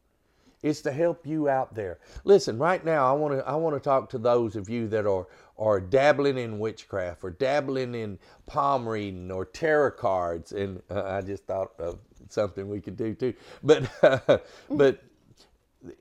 It's 0.61 0.81
to 0.81 0.91
help 0.91 1.27
you 1.27 1.49
out 1.49 1.75
there. 1.75 1.99
Listen, 2.23 2.57
right 2.57 2.83
now, 2.83 3.07
I 3.07 3.17
want 3.17 3.37
to 3.37 3.47
I 3.47 3.55
want 3.55 3.75
to 3.75 3.79
talk 3.79 4.09
to 4.11 4.17
those 4.17 4.55
of 4.55 4.69
you 4.69 4.87
that 4.89 5.05
are 5.05 5.27
are 5.57 5.79
dabbling 5.79 6.37
in 6.37 6.59
witchcraft 6.59 7.23
or 7.23 7.29
dabbling 7.31 7.95
in 7.95 8.17
palm 8.45 8.87
reading 8.87 9.31
or 9.31 9.45
tarot 9.45 9.91
cards. 9.91 10.51
And 10.51 10.81
uh, 10.89 11.03
I 11.03 11.21
just 11.21 11.45
thought 11.45 11.71
of 11.79 11.99
something 12.29 12.67
we 12.67 12.81
could 12.81 12.97
do 12.97 13.13
too. 13.13 13.33
But 13.63 13.89
but 14.69 15.03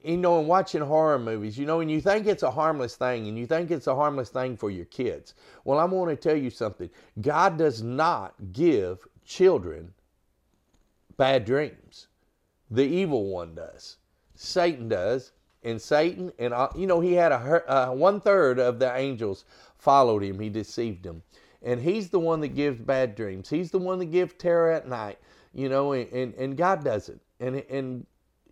you 0.04 0.16
know, 0.16 0.38
and 0.38 0.48
watching 0.48 0.80
horror 0.80 1.18
movies, 1.18 1.58
you 1.58 1.66
know, 1.66 1.80
and 1.80 1.90
you 1.90 2.00
think 2.00 2.26
it's 2.26 2.44
a 2.44 2.50
harmless 2.50 2.94
thing, 2.94 3.26
and 3.26 3.38
you 3.38 3.46
think 3.46 3.70
it's 3.70 3.88
a 3.88 3.94
harmless 3.94 4.28
thing 4.28 4.56
for 4.56 4.70
your 4.70 4.84
kids. 4.86 5.34
Well, 5.64 5.78
I 5.78 5.84
want 5.84 6.10
to 6.10 6.16
tell 6.16 6.36
you 6.36 6.50
something. 6.50 6.88
God 7.20 7.58
does 7.58 7.82
not 7.82 8.34
give 8.52 9.06
children 9.24 9.92
bad 11.16 11.44
dreams. 11.44 12.08
The 12.70 12.84
evil 12.84 13.26
one 13.26 13.54
does. 13.54 13.96
Satan 14.34 14.88
does, 14.88 15.32
and 15.64 15.80
Satan, 15.80 16.32
and 16.38 16.52
uh, 16.52 16.68
you 16.76 16.86
know, 16.86 17.00
he 17.00 17.12
had 17.14 17.32
a 17.32 17.62
uh, 17.72 17.92
one 17.92 18.20
third 18.20 18.58
of 18.58 18.78
the 18.78 18.94
angels 18.96 19.44
followed 19.76 20.22
him. 20.22 20.38
He 20.38 20.48
deceived 20.48 21.02
them, 21.02 21.22
and 21.62 21.80
he's 21.80 22.10
the 22.10 22.20
one 22.20 22.40
that 22.40 22.54
gives 22.54 22.80
bad 22.80 23.14
dreams. 23.14 23.48
He's 23.48 23.70
the 23.70 23.78
one 23.78 23.98
that 24.00 24.06
gives 24.06 24.34
terror 24.34 24.70
at 24.70 24.88
night. 24.88 25.18
You 25.54 25.68
know, 25.68 25.92
and 25.92 26.10
and, 26.12 26.34
and 26.34 26.56
God 26.56 26.84
does 26.84 27.08
it, 27.08 27.20
and 27.40 27.56
and 27.70 28.06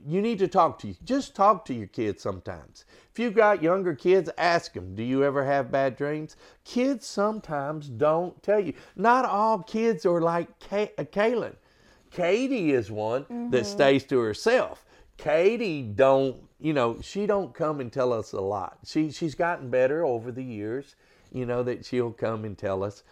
you 0.06 0.22
need 0.22 0.38
to 0.38 0.48
talk 0.48 0.78
to 0.80 0.88
you. 0.88 0.94
Just 1.04 1.34
talk 1.34 1.64
to 1.66 1.74
your 1.74 1.86
kids 1.86 2.22
sometimes. 2.22 2.84
If 3.12 3.18
you've 3.18 3.34
got 3.34 3.62
younger 3.62 3.94
kids, 3.94 4.30
ask 4.38 4.72
them, 4.72 4.94
do 4.94 5.02
you 5.02 5.24
ever 5.24 5.44
have 5.44 5.70
bad 5.70 5.96
dreams? 5.96 6.36
Kids 6.64 7.06
sometimes 7.06 7.88
don't 7.88 8.40
tell 8.42 8.60
you. 8.60 8.72
Not 8.96 9.24
all 9.24 9.58
kids 9.58 10.06
are 10.06 10.20
like 10.20 10.58
Kay- 10.58 10.92
uh, 10.96 11.04
Kaylen. 11.04 11.54
Katie 12.10 12.72
is 12.72 12.90
one 12.90 13.26
that 13.50 13.66
stays 13.66 14.04
to 14.04 14.18
herself. 14.18 14.84
Katie 15.16 15.82
don't, 15.82 16.36
you 16.60 16.72
know, 16.72 16.98
she 17.00 17.26
don't 17.26 17.54
come 17.54 17.80
and 17.80 17.92
tell 17.92 18.12
us 18.12 18.32
a 18.32 18.40
lot. 18.40 18.78
She 18.84 19.10
she's 19.10 19.34
gotten 19.34 19.70
better 19.70 20.04
over 20.04 20.30
the 20.30 20.44
years, 20.44 20.96
you 21.32 21.46
know, 21.46 21.62
that 21.62 21.84
she'll 21.84 22.12
come 22.12 22.44
and 22.44 22.56
tell 22.56 22.82
us, 22.82 23.02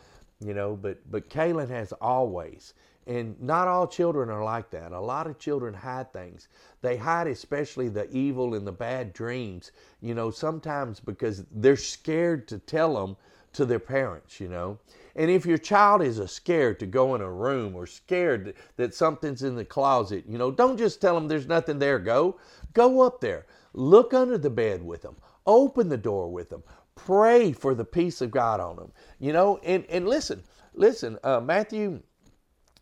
you 0.40 0.54
know, 0.54 0.76
but 0.76 0.98
but 1.11 1.30
Kaylen 1.30 1.68
has 1.70 1.92
always 1.92 2.74
and 3.08 3.40
not 3.40 3.66
all 3.66 3.87
children 3.87 4.28
are 4.28 4.44
like 4.44 4.68
that. 4.70 4.92
A 4.92 5.00
lot 5.00 5.26
of 5.26 5.38
children 5.38 5.72
hide 5.72 6.12
things. 6.12 6.48
They 6.82 6.98
hide 6.98 7.26
especially 7.26 7.88
the 7.88 8.08
evil 8.11 8.54
and 8.54 8.66
the 8.66 8.72
bad 8.72 9.14
dreams, 9.14 9.72
you 10.02 10.14
know, 10.14 10.30
sometimes 10.30 11.00
because 11.00 11.44
they're 11.50 11.76
scared 11.76 12.46
to 12.48 12.58
tell 12.58 12.94
them 12.94 13.16
to 13.54 13.64
their 13.64 13.78
parents, 13.78 14.38
you 14.38 14.48
know. 14.48 14.78
And 15.16 15.30
if 15.30 15.46
your 15.46 15.56
child 15.58 16.02
is 16.02 16.20
scared 16.30 16.78
to 16.80 16.87
go 16.87 17.14
in 17.14 17.22
a 17.22 17.32
room 17.32 17.74
or 17.74 17.87
scared 17.87 18.54
that 18.76 18.94
something's 18.94 19.42
in 19.42 19.56
the 19.56 19.64
closet, 19.64 20.24
you 20.28 20.37
know, 20.37 20.50
don't 20.50 20.76
just 20.76 21.00
tell 21.00 21.14
them 21.14 21.28
there's 21.28 21.48
nothing 21.48 21.78
there. 21.78 21.98
Go, 21.98 22.37
go 22.72 23.02
up 23.02 23.20
there, 23.20 23.46
look 23.72 24.14
under 24.14 24.38
the 24.38 24.50
bed 24.50 24.83
with 24.83 25.02
them, 25.02 25.16
open 25.46 25.88
the 25.88 25.96
door 25.96 26.31
with 26.31 26.50
them, 26.50 26.62
pray 26.94 27.52
for 27.52 27.74
the 27.74 27.85
peace 27.85 28.20
of 28.20 28.31
God 28.31 28.61
on 28.61 28.76
them, 28.76 28.92
you 29.18 29.33
know. 29.33 29.59
And 29.62 29.85
and 29.87 30.09
listen, 30.09 30.42
listen, 30.74 31.18
uh, 31.22 31.40
Matthew 31.40 32.00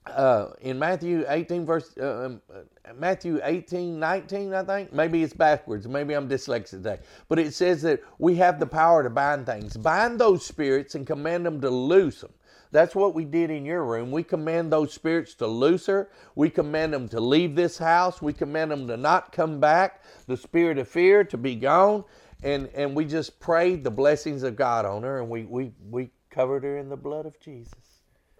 uh, 0.07 0.51
in 0.61 0.79
Matthew 0.79 1.25
18 1.29 1.67
verse 1.67 1.95
uh, 2.01 2.27
um, 2.27 2.43
uh, 2.55 2.93
Matthew 2.95 3.41
18 3.43 3.99
19 3.99 4.55
I 4.55 4.63
think. 4.65 4.93
Maybe 4.93 5.23
it's 5.23 5.35
backwards. 5.35 5.89
Maybe 5.89 6.15
I'm 6.15 6.29
dyslexic 6.29 6.71
today. 6.71 6.99
But 7.29 7.39
it 7.39 7.55
says 7.55 7.83
that 7.83 8.01
we 8.19 8.37
have 8.37 8.61
the 8.61 8.67
power 8.67 9.03
to 9.03 9.11
bind 9.11 9.47
things. 9.47 9.77
Bind 9.77 10.19
those 10.19 10.45
spirits 10.45 10.95
and 10.95 11.07
command 11.07 11.45
them 11.45 11.61
to 11.61 11.71
loose 11.71 12.21
them 12.21 12.33
that's 12.73 12.95
what 12.95 13.15
we 13.15 13.25
did 13.25 13.51
in 13.51 13.65
your 13.65 13.85
room 13.85 14.11
we 14.11 14.23
command 14.23 14.73
those 14.73 14.93
spirits 14.93 15.35
to 15.35 15.47
loose 15.47 15.87
her 15.87 16.11
we 16.35 16.51
command 16.51 16.93
them 16.93 17.09
to 17.09 17.21
leave 17.21 17.55
this 17.55 17.79
house 17.79 18.23
we 18.23 18.33
command 18.33 18.71
them 18.71 18.87
to 18.87 18.97
not 18.97 19.33
come 19.33 19.61
back 19.61 20.03
the 20.27 20.37
spirit 20.37 20.79
of 20.79 20.89
fear 20.89 21.25
to 21.25 21.37
be 21.37 21.55
gone 21.57 22.05
and 22.43 22.69
and 22.75 22.95
we 22.95 23.05
just 23.05 23.41
prayed 23.41 23.85
the 23.85 23.91
blessings 23.91 24.43
of 24.43 24.57
God 24.57 24.85
on 24.85 25.03
her 25.03 25.21
and 25.21 25.29
we 25.31 25.45
we 25.45 25.73
we 25.91 26.11
covered 26.31 26.65
her 26.65 26.79
in 26.79 26.89
the 26.89 26.97
blood 26.97 27.27
of 27.27 27.39
Jesus 27.41 27.75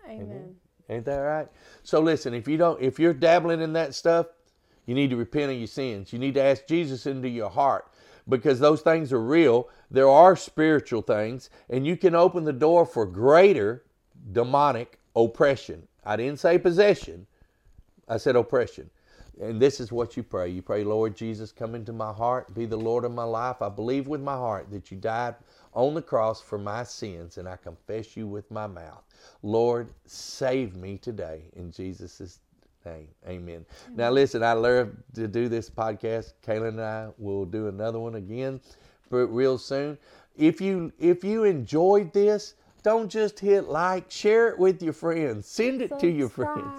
Amen. 0.09 0.57
Ain't 0.89 1.05
that 1.07 1.19
right? 1.19 1.49
So 1.83 2.01
listen, 2.01 2.35
if 2.35 2.47
you 2.47 2.57
don't 2.57 2.81
if 2.81 2.99
you're 2.99 3.13
dabbling 3.15 3.61
in 3.61 3.73
that 3.75 3.95
stuff, 3.95 4.27
you 4.87 4.95
need 4.95 5.11
to 5.11 5.17
repent 5.17 5.51
of 5.51 5.59
your 5.59 5.67
sins. 5.67 6.13
You 6.13 6.19
need 6.19 6.35
to 6.35 6.43
ask 6.43 6.67
Jesus 6.67 7.07
into 7.07 7.29
your 7.29 7.51
heart 7.51 7.91
because 8.29 8.61
those 8.61 8.83
things 8.83 9.13
are 9.13 9.23
real. 9.23 9.69
There 9.91 10.09
are 10.09 10.37
spiritual 10.37 11.03
things 11.03 11.51
and 11.69 11.87
you 11.87 11.97
can 11.97 12.15
open 12.15 12.45
the 12.45 12.53
door 12.53 12.87
for 12.87 13.07
greater 13.07 13.85
demonic 14.33 14.99
oppression. 15.15 15.87
I 16.05 16.17
didn't 16.17 16.41
say 16.41 16.59
possession. 16.59 17.27
I 18.09 18.17
said 18.19 18.37
oppression. 18.37 18.91
And 19.41 19.61
this 19.61 19.81
is 19.81 19.93
what 19.93 20.17
you 20.17 20.23
pray. 20.23 20.49
You 20.49 20.63
pray, 20.63 20.83
Lord 20.83 21.15
Jesus, 21.15 21.53
come 21.53 21.75
into 21.75 21.93
my 21.93 22.13
heart, 22.13 22.55
be 22.55 22.65
the 22.65 22.77
Lord 22.77 23.05
of 23.05 23.13
my 23.13 23.25
life. 23.25 23.61
I 23.61 23.69
believe 23.69 24.09
with 24.09 24.23
my 24.23 24.35
heart 24.35 24.71
that 24.71 24.91
you 24.91 24.97
died 24.97 25.35
on 25.75 25.93
the 25.93 26.01
cross 26.01 26.41
for 26.41 26.57
my 26.57 26.83
sins, 26.85 27.37
and 27.37 27.47
I 27.47 27.57
confess 27.57 28.17
you 28.17 28.27
with 28.27 28.51
my 28.51 28.67
mouth. 28.67 29.03
Lord, 29.43 29.89
save 30.07 30.75
me 30.75 30.97
today 30.97 31.43
in 31.55 31.71
Jesus' 31.71 32.39
name. 32.87 33.09
Amen. 33.29 33.67
Now, 33.95 34.11
listen, 34.11 34.43
I 34.43 34.55
love 34.55 34.91
to 35.15 35.29
do 35.29 35.49
this 35.49 35.69
podcast. 35.69 36.33
Kaylen 36.47 36.69
and 36.69 36.81
I 36.81 37.09
will 37.19 37.45
do 37.45 37.69
another 37.69 37.99
one 37.99 38.15
again 38.15 38.61
real 39.11 39.59
soon. 39.59 39.99
If 40.37 40.61
you 40.61 40.93
if 40.99 41.25
you 41.25 41.45
enjoyed 41.45 42.13
this, 42.13 42.55
don't 42.87 43.11
just 43.11 43.41
hit 43.41 43.69
like, 43.69 44.09
share 44.13 44.47
it 44.47 44.61
with 44.61 44.81
your 44.81 44.93
friends, 44.93 45.49
send 45.49 45.83
it 45.83 45.99
to 45.99 46.09
your 46.09 46.29
friends. 46.29 46.73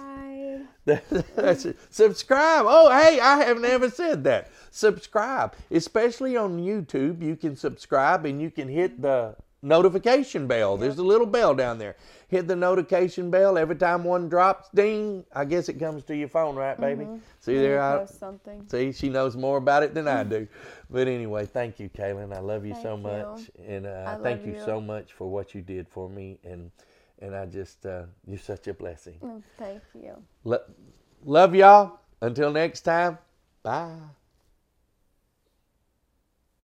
Subscribe. 0.86 1.76
Subscribe. 1.90 2.64
Oh, 2.66 2.90
hey, 2.90 3.20
I 3.20 3.44
have 3.44 3.60
never 3.60 3.90
said 3.90 4.24
that. 4.24 4.50
Subscribe, 4.70 5.54
especially 5.70 6.34
on 6.34 6.60
YouTube. 6.60 7.22
You 7.22 7.36
can 7.36 7.56
subscribe 7.56 8.24
and 8.24 8.40
you 8.40 8.50
can 8.50 8.68
hit 8.68 9.02
the 9.02 9.36
notification 9.62 10.46
bell. 10.46 10.76
There's 10.76 10.98
a 10.98 11.02
little 11.02 11.26
bell 11.26 11.54
down 11.54 11.78
there. 11.78 11.96
Hit 12.28 12.46
the 12.46 12.56
notification 12.56 13.30
bell 13.30 13.56
every 13.58 13.76
time 13.76 14.04
one 14.04 14.28
drops. 14.28 14.68
Ding! 14.74 15.24
I 15.34 15.44
guess 15.44 15.68
it 15.68 15.78
comes 15.78 16.04
to 16.04 16.16
your 16.16 16.28
phone, 16.28 16.56
right, 16.56 16.78
baby? 16.80 17.06
See 17.40 17.54
When 17.54 17.62
there, 17.62 17.80
I, 17.82 18.04
something. 18.04 18.66
See, 18.68 18.92
she 18.92 19.08
knows 19.08 19.36
more 19.36 19.56
about 19.56 19.82
it 19.82 19.94
than 19.94 20.08
I 20.08 20.24
do. 20.24 20.46
But 20.90 21.06
anyway, 21.06 21.44
thank 21.44 21.78
you, 21.78 21.90
Kaylen. 21.90 22.34
I 22.34 22.40
love 22.40 22.64
you 22.64 22.74
so 22.74 22.96
you. 22.96 23.02
much, 23.02 23.50
and 23.66 23.86
uh, 23.86 24.04
I 24.06 24.16
thank 24.22 24.46
you 24.46 24.54
you. 24.54 24.62
so 24.64 24.80
much 24.80 25.12
for 25.12 25.28
what 25.28 25.54
you 25.54 25.60
did 25.60 25.86
for 25.88 26.08
me, 26.08 26.38
and 26.44 26.70
and 27.20 27.34
I 27.34 27.44
just 27.46 27.84
uh, 27.84 28.04
you're 28.26 28.38
such 28.38 28.68
a 28.68 28.74
blessing. 28.74 29.18
Mm, 29.22 29.42
Thank 29.58 29.82
you. 29.94 30.16
Lo- 30.44 30.64
love 31.24 31.54
y'all. 31.54 31.98
Until 32.20 32.50
next 32.50 32.80
time, 32.82 33.18
bye. 33.62 34.17